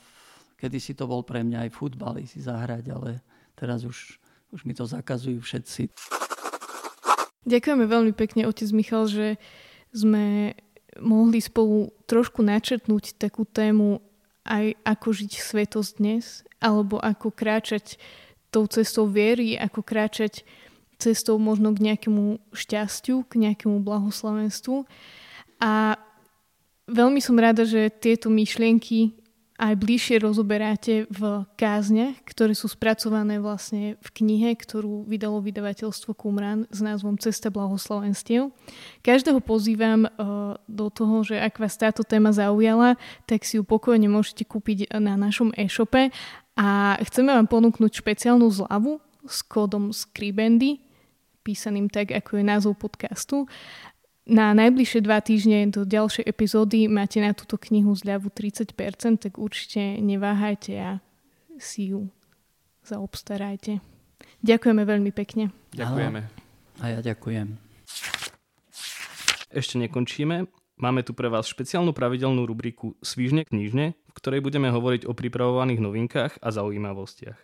kedy 0.60 0.78
si 0.82 0.94
to 0.98 1.08
bol 1.08 1.24
pre 1.24 1.46
mňa 1.46 1.70
aj 1.70 1.76
futbal, 1.76 2.20
si 2.26 2.42
zahrať, 2.44 2.86
ale 2.92 3.24
teraz 3.56 3.88
už, 3.88 4.20
už 4.52 4.66
mi 4.66 4.74
to 4.76 4.84
zakazujú 4.84 5.40
všetci. 5.40 5.94
Ďakujeme 7.48 7.86
veľmi 7.88 8.14
pekne, 8.14 8.46
otec 8.46 8.70
Michal, 8.76 9.08
že 9.08 9.40
sme 9.96 10.54
mohli 11.00 11.40
spolu 11.40 11.90
trošku 12.06 12.44
načrtnúť 12.44 13.16
takú 13.16 13.48
tému 13.48 14.04
aj 14.44 14.76
ako 14.84 15.08
žiť 15.14 15.32
svetosť 15.40 15.92
dnes, 16.02 16.44
alebo 16.60 17.00
ako 17.00 17.32
kráčať 17.32 17.96
tou 18.50 18.66
cestou 18.66 19.06
viery, 19.06 19.56
ako 19.56 19.86
kráčať 19.86 20.44
cestou 21.00 21.40
možno 21.40 21.72
k 21.72 21.94
nejakému 21.94 22.44
šťastiu, 22.52 23.24
k 23.26 23.48
nejakému 23.48 23.80
blahoslavenstvu. 23.80 24.84
A 25.64 25.96
veľmi 26.92 27.24
som 27.24 27.40
rada, 27.40 27.64
že 27.64 27.88
tieto 27.88 28.28
myšlienky 28.28 29.16
aj 29.60 29.76
bližšie 29.76 30.24
rozoberáte 30.24 31.04
v 31.12 31.44
kázniach, 31.60 32.24
ktoré 32.24 32.56
sú 32.56 32.72
spracované 32.72 33.44
vlastne 33.44 34.00
v 34.00 34.10
knihe, 34.24 34.56
ktorú 34.56 35.04
vydalo 35.04 35.44
vydavateľstvo 35.44 36.16
Kumran 36.16 36.64
s 36.72 36.80
názvom 36.80 37.20
Cesta 37.20 37.52
blahoslavenstiev. 37.52 38.56
Každého 39.04 39.44
pozývam 39.44 40.08
uh, 40.08 40.56
do 40.64 40.88
toho, 40.88 41.28
že 41.28 41.36
ak 41.36 41.60
vás 41.60 41.76
táto 41.76 42.08
téma 42.08 42.32
zaujala, 42.32 42.96
tak 43.28 43.44
si 43.44 43.60
ju 43.60 43.68
pokojne 43.68 44.08
môžete 44.08 44.48
kúpiť 44.48 44.96
na 44.96 45.20
našom 45.20 45.52
e-shope 45.60 46.08
a 46.60 47.00
chceme 47.08 47.32
vám 47.32 47.48
ponúknuť 47.48 48.04
špeciálnu 48.04 48.52
zľavu 48.52 49.00
s 49.24 49.40
kódom 49.48 49.96
Scribendy, 49.96 50.84
písaným 51.40 51.88
tak, 51.88 52.12
ako 52.12 52.36
je 52.36 52.44
názov 52.44 52.76
podcastu, 52.76 53.48
na 54.30 54.52
najbližšie 54.54 55.00
dva 55.08 55.24
týždne 55.24 55.72
do 55.72 55.88
ďalšej 55.88 56.28
epizódy 56.28 56.86
máte 56.86 57.24
na 57.24 57.32
túto 57.32 57.56
knihu 57.58 57.96
zľavu 57.96 58.30
30%, 58.30 58.76
tak 59.24 59.40
určite 59.40 59.98
neváhajte 60.04 60.74
a 60.78 60.92
si 61.58 61.96
ju 61.96 62.12
zaobstarajte. 62.86 63.80
Ďakujeme 64.44 64.84
veľmi 64.84 65.12
pekne. 65.16 65.56
Ďakujeme. 65.74 66.22
A 66.80 66.86
ja 66.92 67.00
ďakujem. 67.00 67.56
Ešte 69.50 69.76
nekončíme. 69.82 70.46
Máme 70.80 71.04
tu 71.04 71.12
pre 71.12 71.28
vás 71.28 71.44
špeciálnu 71.44 71.92
pravidelnú 71.92 72.48
rubriku 72.48 72.96
Svížne 73.04 73.44
knižne, 73.44 74.00
v 74.00 74.14
ktorej 74.16 74.40
budeme 74.40 74.72
hovoriť 74.72 75.12
o 75.12 75.12
pripravovaných 75.12 75.84
novinkách 75.84 76.40
a 76.40 76.48
zaujímavostiach. 76.56 77.36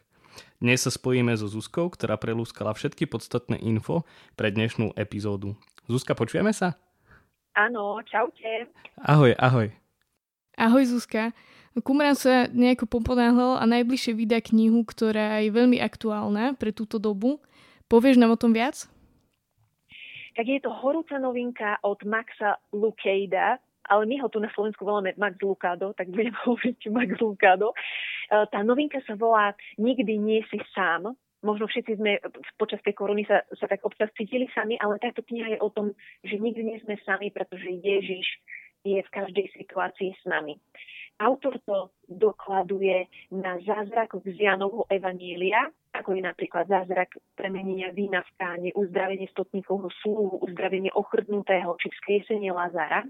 Dnes 0.63 0.79
sa 0.79 0.87
spojíme 0.87 1.35
so 1.35 1.51
Zuzkou, 1.51 1.91
ktorá 1.91 2.15
prelúskala 2.15 2.71
všetky 2.71 3.11
podstatné 3.11 3.59
info 3.59 4.07
pre 4.39 4.55
dnešnú 4.55 4.95
epizódu. 4.95 5.59
Zuzka, 5.91 6.15
počujeme 6.15 6.55
sa? 6.55 6.79
Áno, 7.59 7.99
čaute. 8.07 8.71
Ahoj, 9.03 9.35
ahoj. 9.35 9.67
Ahoj 10.55 10.95
Zuzka. 10.95 11.35
Kumran 11.83 12.15
sa 12.15 12.47
nejako 12.47 12.87
poponáhľal 12.87 13.59
a 13.59 13.67
najbližšie 13.67 14.15
vydá 14.15 14.39
knihu, 14.39 14.87
ktorá 14.87 15.43
je 15.43 15.51
veľmi 15.51 15.83
aktuálna 15.83 16.55
pre 16.55 16.71
túto 16.71 17.03
dobu. 17.03 17.43
Povieš 17.91 18.15
nám 18.15 18.31
o 18.31 18.39
tom 18.39 18.55
viac? 18.55 18.87
Tak 20.35 20.45
je 20.45 20.59
to 20.59 20.71
horúca 20.71 21.15
novinka 21.15 21.79
od 21.79 22.03
Maxa 22.03 22.59
Lucada, 22.75 23.55
ale 23.87 24.03
my 24.05 24.19
ho 24.19 24.27
tu 24.27 24.43
na 24.43 24.51
Slovensku 24.51 24.83
voláme 24.83 25.13
Max 25.15 25.39
Lucado, 25.39 25.93
tak 25.93 26.09
budem 26.11 26.33
hovoriť 26.45 26.91
Max 26.91 27.15
Lucado. 27.21 27.71
E, 27.71 27.75
tá 28.49 28.59
novinka 28.65 28.99
sa 29.05 29.15
volá 29.15 29.55
Nikdy 29.79 30.13
nie 30.19 30.41
si 30.51 30.59
sám. 30.73 31.13
Možno 31.45 31.69
všetci 31.69 32.01
sme 32.01 32.17
počas 32.57 32.81
tej 32.81 32.97
korony 32.97 33.21
sa, 33.29 33.45
sa 33.53 33.69
tak 33.69 33.85
občas 33.85 34.09
cítili 34.17 34.49
sami, 34.49 34.81
ale 34.81 34.97
táto 34.97 35.21
kniha 35.21 35.55
je 35.55 35.59
o 35.61 35.69
tom, 35.69 35.93
že 36.25 36.41
nikdy 36.41 36.65
nie 36.65 36.77
sme 36.81 36.97
sami, 37.05 37.29
pretože 37.29 37.69
Ježiš 37.69 38.25
je 38.81 38.97
v 38.97 39.13
každej 39.13 39.53
situácii 39.53 40.09
s 40.17 40.23
nami. 40.25 40.57
Autor 41.15 41.55
to 41.63 41.95
dokladuje 42.11 43.07
na 43.31 43.55
zázrakoch 43.63 44.27
z 44.27 44.35
Janovho 44.35 44.83
Evanília, 44.91 45.71
ako 45.95 46.11
je 46.11 46.21
napríklad 46.21 46.67
zázrak 46.67 47.15
premenenia 47.39 47.95
vína 47.95 48.19
v 48.19 48.31
káne, 48.35 48.69
uzdravenie 48.75 49.31
stotníkovho 49.31 49.87
súlu, 50.03 50.43
uzdravenie 50.43 50.91
ochrnutého 50.91 51.79
či 51.79 51.87
vzkriesenie 51.87 52.51
Lazara. 52.51 53.07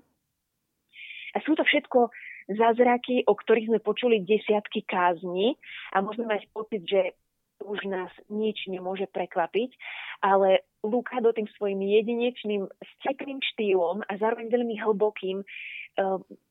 A 1.34 1.38
sú 1.41 1.58
to 1.58 1.65
všetko 1.65 2.13
zázraky, 2.54 3.26
o 3.26 3.34
ktorých 3.34 3.74
sme 3.74 3.80
počuli 3.82 4.22
desiatky 4.22 4.86
kázni 4.86 5.58
a 5.89 6.06
môžeme 6.06 6.30
mať 6.30 6.46
pocit, 6.54 6.86
že 6.86 7.18
už 7.65 7.89
nás 7.89 8.12
nič 8.30 8.70
nemôže 8.70 9.10
prekvapiť, 9.10 9.74
ale 10.22 10.62
Luka 10.86 11.18
do 11.18 11.34
tým 11.34 11.50
svojim 11.58 11.82
jedinečným, 11.82 12.70
stekným 13.02 13.41
štýlom 13.41 14.06
a 14.06 14.12
zároveň 14.22 14.54
veľmi 14.54 14.76
hlbokým 14.86 15.41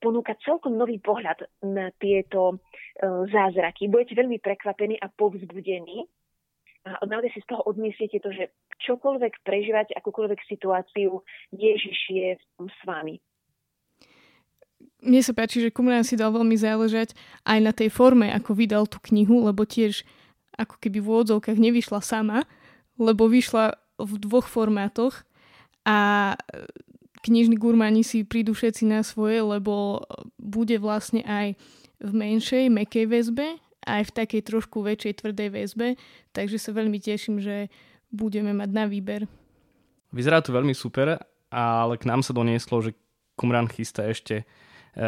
ponúka 0.01 0.37
celkom 0.41 0.77
nový 0.77 0.99
pohľad 1.01 1.45
na 1.65 1.93
tieto 2.01 2.57
eh, 2.57 3.29
zázraky. 3.29 3.93
Budete 3.93 4.17
veľmi 4.17 4.41
prekvapení 4.41 4.97
a 5.01 5.13
povzbudení. 5.13 6.09
A 6.85 7.01
naozaj 7.09 7.33
si 7.33 7.41
z 7.41 7.49
toho 7.49 7.65
odniesiete 7.65 8.21
to, 8.21 8.29
že 8.29 8.53
čokoľvek 8.85 9.41
prežívate, 9.41 9.97
akúkoľvek 9.97 10.37
situáciu, 10.45 11.25
Ježiš 11.49 11.99
je 12.13 12.37
s 12.61 12.79
vami. 12.85 13.25
Mne 15.01 15.21
sa 15.25 15.33
páči, 15.33 15.65
že 15.65 15.73
Kumran 15.73 16.05
si 16.05 16.17
dal 16.17 16.29
veľmi 16.33 16.57
záležať 16.57 17.17
aj 17.49 17.59
na 17.61 17.73
tej 17.73 17.89
forme, 17.89 18.29
ako 18.33 18.53
vydal 18.53 18.85
tú 18.85 19.01
knihu, 19.09 19.49
lebo 19.49 19.65
tiež 19.65 20.05
ako 20.61 20.77
keby 20.77 21.01
v 21.01 21.09
úvodzovkách 21.09 21.57
nevyšla 21.57 22.05
sama, 22.05 22.45
lebo 23.01 23.33
vyšla 23.33 23.81
v 23.97 24.13
dvoch 24.21 24.45
formátoch 24.45 25.25
a 25.89 26.33
knižní 27.25 27.57
gurmani 27.57 28.05
si 28.05 28.29
prídu 28.29 28.53
všetci 28.53 28.85
na 28.85 29.01
svoje, 29.01 29.41
lebo 29.41 30.05
bude 30.37 30.77
vlastne 30.77 31.25
aj 31.25 31.57
v 32.05 32.13
menšej, 32.13 32.69
mekej 32.69 33.09
väzbe, 33.09 33.57
aj 33.89 34.13
v 34.13 34.15
takej 34.15 34.43
trošku 34.45 34.85
väčšej, 34.85 35.25
tvrdej 35.25 35.49
väzbe, 35.49 35.89
takže 36.37 36.61
sa 36.61 36.77
veľmi 36.77 37.01
teším, 37.01 37.41
že 37.41 37.73
budeme 38.13 38.53
mať 38.53 38.71
na 38.77 38.85
výber. 38.85 39.25
Vyzerá 40.13 40.45
to 40.45 40.53
veľmi 40.53 40.77
super, 40.77 41.17
ale 41.49 41.95
k 41.97 42.05
nám 42.05 42.21
sa 42.21 42.37
donieslo, 42.37 42.85
že 42.85 42.93
Kumran 43.35 43.67
chystá 43.67 44.07
ešte 44.07 44.45
e, 44.95 45.05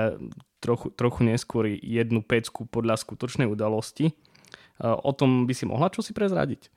trochu, 0.59 0.91
trochu 0.97 1.21
neskôr 1.23 1.71
jednu 1.79 2.25
pecku 2.27 2.67
podľa 2.67 2.99
skutočnej 2.99 3.47
udalosti. 3.47 4.11
E, 4.11 4.15
o 4.83 5.13
tom 5.15 5.47
by 5.47 5.55
si 5.55 5.69
mohla 5.69 5.93
čo 5.95 6.03
si 6.03 6.11
prezradiť? 6.11 6.73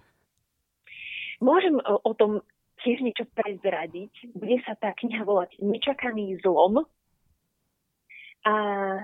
Môžem 1.39 1.79
o 1.79 2.11
tom 2.13 2.43
tiež 2.83 3.03
niečo 3.03 3.25
prezradiť. 3.31 4.33
Bude 4.35 4.59
sa 4.63 4.75
tá 4.75 4.95
kniha 4.95 5.23
volať 5.23 5.59
Nečakaný 5.59 6.39
zlom. 6.43 6.83
A 8.47 8.53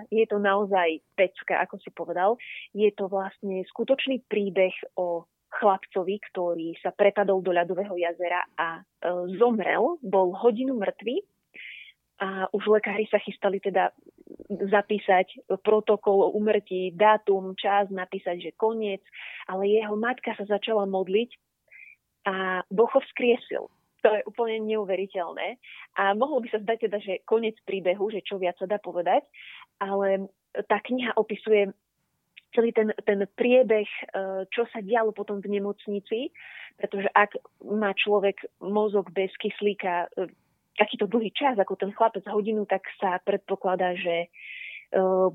je 0.07 0.23
to 0.31 0.39
naozaj 0.39 1.03
pecka, 1.19 1.59
ako 1.59 1.75
si 1.83 1.91
povedal. 1.91 2.39
Je 2.71 2.88
to 2.95 3.11
vlastne 3.11 3.67
skutočný 3.67 4.23
príbeh 4.31 4.71
o 4.95 5.27
chlapcovi, 5.59 6.15
ktorý 6.31 6.75
sa 6.79 6.91
prepadol 6.91 7.43
do 7.43 7.51
ľadového 7.51 7.95
jazera 7.95 8.43
a 8.59 8.79
e, 8.79 8.81
zomrel, 9.39 9.99
bol 10.03 10.35
hodinu 10.35 10.75
mŕtvy 10.75 11.23
a 12.19 12.47
už 12.51 12.79
lekári 12.79 13.07
sa 13.11 13.19
chystali 13.19 13.59
teda 13.59 13.91
zapísať 14.47 15.51
protokol 15.63 16.31
o 16.31 16.33
umrtí, 16.35 16.95
dátum, 16.95 17.55
čas, 17.59 17.91
napísať, 17.91 18.39
že 18.39 18.51
koniec, 18.55 19.03
ale 19.47 19.67
jeho 19.67 19.95
matka 19.99 20.31
sa 20.39 20.47
začala 20.47 20.88
modliť 20.88 21.35
a 22.25 22.65
Boh 22.73 22.89
vzkriesil. 22.89 23.69
To 24.05 24.09
je 24.13 24.21
úplne 24.29 24.61
neuveriteľné. 24.69 25.57
A 25.97 26.13
mohlo 26.13 26.41
by 26.41 26.49
sa 26.53 26.61
zdať 26.61 26.77
teda, 26.89 26.97
že 27.01 27.13
koniec 27.25 27.57
príbehu, 27.65 28.13
že 28.13 28.21
čo 28.21 28.38
viac 28.38 28.57
sa 28.61 28.69
dá 28.69 28.77
povedať, 28.77 29.25
ale 29.81 30.29
tá 30.69 30.77
kniha 30.77 31.17
opisuje 31.17 31.73
celý 32.53 32.71
ten, 32.71 32.93
ten 33.03 33.27
priebeh, 33.35 33.85
e, 33.85 34.01
čo 34.47 34.63
sa 34.71 34.79
dialo 34.79 35.11
potom 35.11 35.43
v 35.43 35.59
nemocnici, 35.59 36.31
pretože 36.79 37.11
ak 37.11 37.35
má 37.67 37.91
človek 37.91 38.47
mozog 38.63 39.11
bez 39.11 39.33
kyslíka 39.35 40.07
e, 40.15 40.31
takýto 40.79 41.07
dlhý 41.07 41.35
čas, 41.35 41.59
ako 41.59 41.75
ten 41.75 41.91
chlapec 41.91 42.23
hodinu, 42.31 42.63
tak 42.63 42.88
sa 42.99 43.19
predpokladá, 43.23 43.99
že 43.99 44.15
e, 44.25 44.27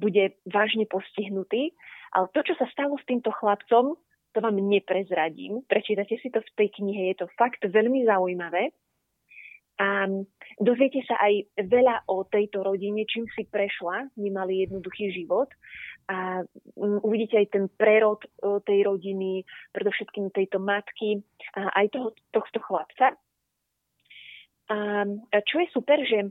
bude 0.00 0.40
vážne 0.48 0.88
postihnutý. 0.88 1.76
Ale 2.16 2.26
to, 2.32 2.40
čo 2.42 2.54
sa 2.56 2.66
stalo 2.72 2.96
s 2.96 3.04
týmto 3.04 3.30
chlapcom, 3.30 3.94
to 4.32 4.40
vám 4.40 4.56
neprezradím. 4.56 5.62
Prečítate 5.66 6.16
si 6.22 6.30
to 6.30 6.40
v 6.40 6.54
tej 6.56 6.68
knihe, 6.78 7.14
je 7.14 7.24
to 7.24 7.26
fakt 7.34 7.62
veľmi 7.66 8.06
zaujímavé. 8.06 8.70
A 9.80 10.04
dozviete 10.60 11.00
sa 11.08 11.16
aj 11.24 11.56
veľa 11.56 12.04
o 12.12 12.28
tejto 12.28 12.60
rodine, 12.60 13.08
čím 13.08 13.24
si 13.32 13.48
prešla, 13.48 14.12
nemali 14.20 14.68
jednoduchý 14.68 15.08
život. 15.08 15.48
A 16.12 16.44
uvidíte 16.76 17.40
aj 17.40 17.48
ten 17.48 17.64
prerod 17.80 18.20
e, 18.20 18.60
tej 18.60 18.84
rodiny, 18.84 19.40
predovšetkým 19.72 20.36
tejto 20.36 20.60
matky 20.60 21.24
a 21.56 21.72
aj 21.80 21.96
toho, 21.96 22.12
tohto 22.28 22.60
chlapca. 22.60 23.16
A 24.70 25.02
čo 25.50 25.56
je 25.64 25.68
super, 25.74 25.98
že 26.04 26.18
e, 26.22 26.28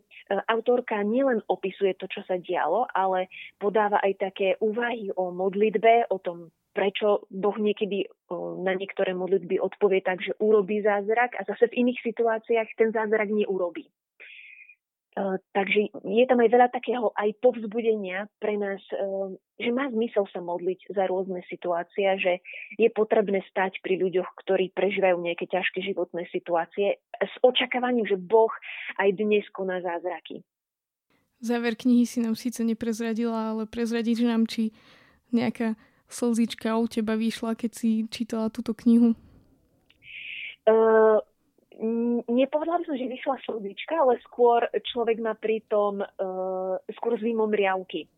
autorka 0.48 1.02
nielen 1.02 1.42
opisuje 1.50 1.98
to, 1.98 2.06
čo 2.06 2.22
sa 2.30 2.38
dialo, 2.38 2.86
ale 2.94 3.28
podáva 3.58 3.98
aj 4.00 4.14
také 4.30 4.48
úvahy 4.62 5.12
o 5.18 5.34
modlitbe, 5.34 6.08
o 6.14 6.22
tom 6.22 6.54
prečo 6.74 7.26
Boh 7.34 7.58
niekedy 7.58 8.06
na 8.62 8.78
niektoré 8.78 9.18
modlitby 9.18 9.58
odpovie 9.58 10.06
tak, 10.06 10.22
že 10.22 10.38
urobí 10.38 10.82
zázrak 10.86 11.36
a 11.40 11.46
zase 11.46 11.68
v 11.70 11.88
iných 11.88 12.00
situáciách 12.06 12.70
ten 12.78 12.90
zázrak 12.94 13.30
neurobí. 13.34 13.90
Takže 15.52 15.92
je 16.06 16.26
tam 16.30 16.40
aj 16.40 16.48
veľa 16.48 16.70
takého 16.72 17.12
aj 17.12 17.36
povzbudenia 17.44 18.32
pre 18.40 18.56
nás, 18.56 18.80
že 19.60 19.70
má 19.76 19.92
zmysel 19.92 20.24
sa 20.32 20.40
modliť 20.40 20.96
za 20.96 21.12
rôzne 21.12 21.44
situácie, 21.52 22.08
že 22.22 22.40
je 22.80 22.88
potrebné 22.88 23.44
stať 23.52 23.84
pri 23.84 24.00
ľuďoch, 24.00 24.30
ktorí 24.46 24.72
prežívajú 24.72 25.20
nejaké 25.20 25.50
ťažké 25.52 25.84
životné 25.84 26.24
situácie 26.32 27.04
s 27.20 27.34
očakávaním, 27.44 28.08
že 28.08 28.16
Boh 28.16 28.54
aj 28.96 29.12
dnes 29.20 29.44
koná 29.52 29.84
zázraky. 29.84 30.40
Záver 31.44 31.76
knihy 31.76 32.08
si 32.08 32.24
nám 32.24 32.40
síce 32.40 32.64
neprezradila, 32.64 33.52
ale 33.52 33.68
prezradíš 33.68 34.24
nám, 34.24 34.48
či 34.48 34.72
nejaká 35.36 35.76
slzička 36.10 36.76
u 36.76 36.90
teba 36.90 37.14
vyšla, 37.14 37.54
keď 37.54 37.72
si 37.72 37.90
čítala 38.10 38.50
túto 38.50 38.74
knihu? 38.74 39.14
Uh, 40.66 41.22
nepovedala 42.28 42.82
by 42.82 42.86
som, 42.86 42.98
že 42.98 43.08
vyšla 43.08 43.36
slzička, 43.46 43.96
ale 43.96 44.20
skôr 44.26 44.66
človek 44.94 45.22
má 45.22 45.38
pritom 45.38 46.02
uh, 46.02 46.76
skôr 46.98 47.16
zimom 47.22 47.50
riavky. 47.54 48.10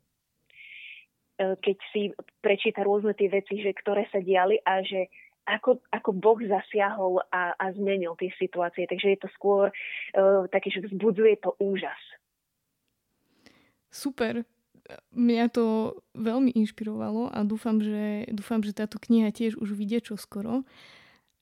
Uh, 1.37 1.59
keď 1.59 1.77
si 1.91 2.01
prečíta 2.39 2.81
rôzne 2.81 3.11
tie 3.13 3.27
veci, 3.27 3.59
že 3.59 3.75
ktoré 3.75 4.07
sa 4.09 4.23
diali 4.23 4.57
a 4.63 4.81
že 4.81 5.11
ako, 5.45 5.83
ako 5.91 6.09
Boh 6.15 6.39
zasiahol 6.39 7.19
a, 7.27 7.53
a 7.59 7.65
zmenil 7.75 8.15
tie 8.15 8.31
situácie. 8.39 8.87
Takže 8.87 9.07
je 9.13 9.19
to 9.19 9.29
skôr 9.35 9.67
uh, 9.69 10.47
také, 10.47 10.71
že 10.71 10.87
vzbudzuje 10.87 11.43
to 11.43 11.53
úžas. 11.59 11.99
Super 13.91 14.47
mňa 15.15 15.45
to 15.51 15.97
veľmi 16.15 16.51
inšpirovalo 16.55 17.31
a 17.31 17.43
dúfam, 17.43 17.79
že, 17.79 18.27
dúfam, 18.31 18.61
že 18.61 18.75
táto 18.75 18.97
kniha 18.97 19.31
tiež 19.31 19.57
už 19.57 19.75
vyjde 19.75 20.11
čo 20.11 20.15
skoro. 20.15 20.63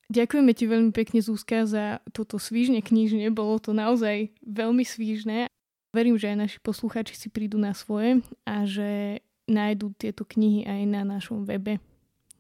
Ďakujeme 0.10 0.52
ti 0.58 0.66
veľmi 0.66 0.90
pekne, 0.90 1.22
Zúska, 1.22 1.70
za 1.70 2.02
toto 2.10 2.42
svížne 2.42 2.82
knižne. 2.82 3.30
Bolo 3.30 3.62
to 3.62 3.78
naozaj 3.78 4.34
veľmi 4.42 4.82
svížne. 4.82 5.54
Verím, 5.94 6.18
že 6.18 6.34
aj 6.34 6.38
naši 6.50 6.58
poslucháči 6.62 7.14
si 7.14 7.28
prídu 7.30 7.62
na 7.62 7.78
svoje 7.78 8.26
a 8.46 8.66
že 8.66 9.22
nájdú 9.46 9.94
tieto 9.98 10.26
knihy 10.26 10.66
aj 10.66 10.82
na 10.90 11.02
našom 11.06 11.46
webe. 11.46 11.78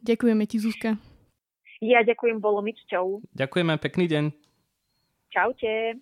Ďakujeme 0.01 0.49
ti, 0.49 0.57
Zuzka. 0.57 0.97
Ja 1.79 2.01
ďakujem, 2.01 2.41
bolo 2.41 2.59
mi 2.65 2.73
cťou. 2.73 3.21
Ďakujeme, 3.37 3.77
pekný 3.77 4.05
deň. 4.09 4.25
Čaute. 5.29 6.01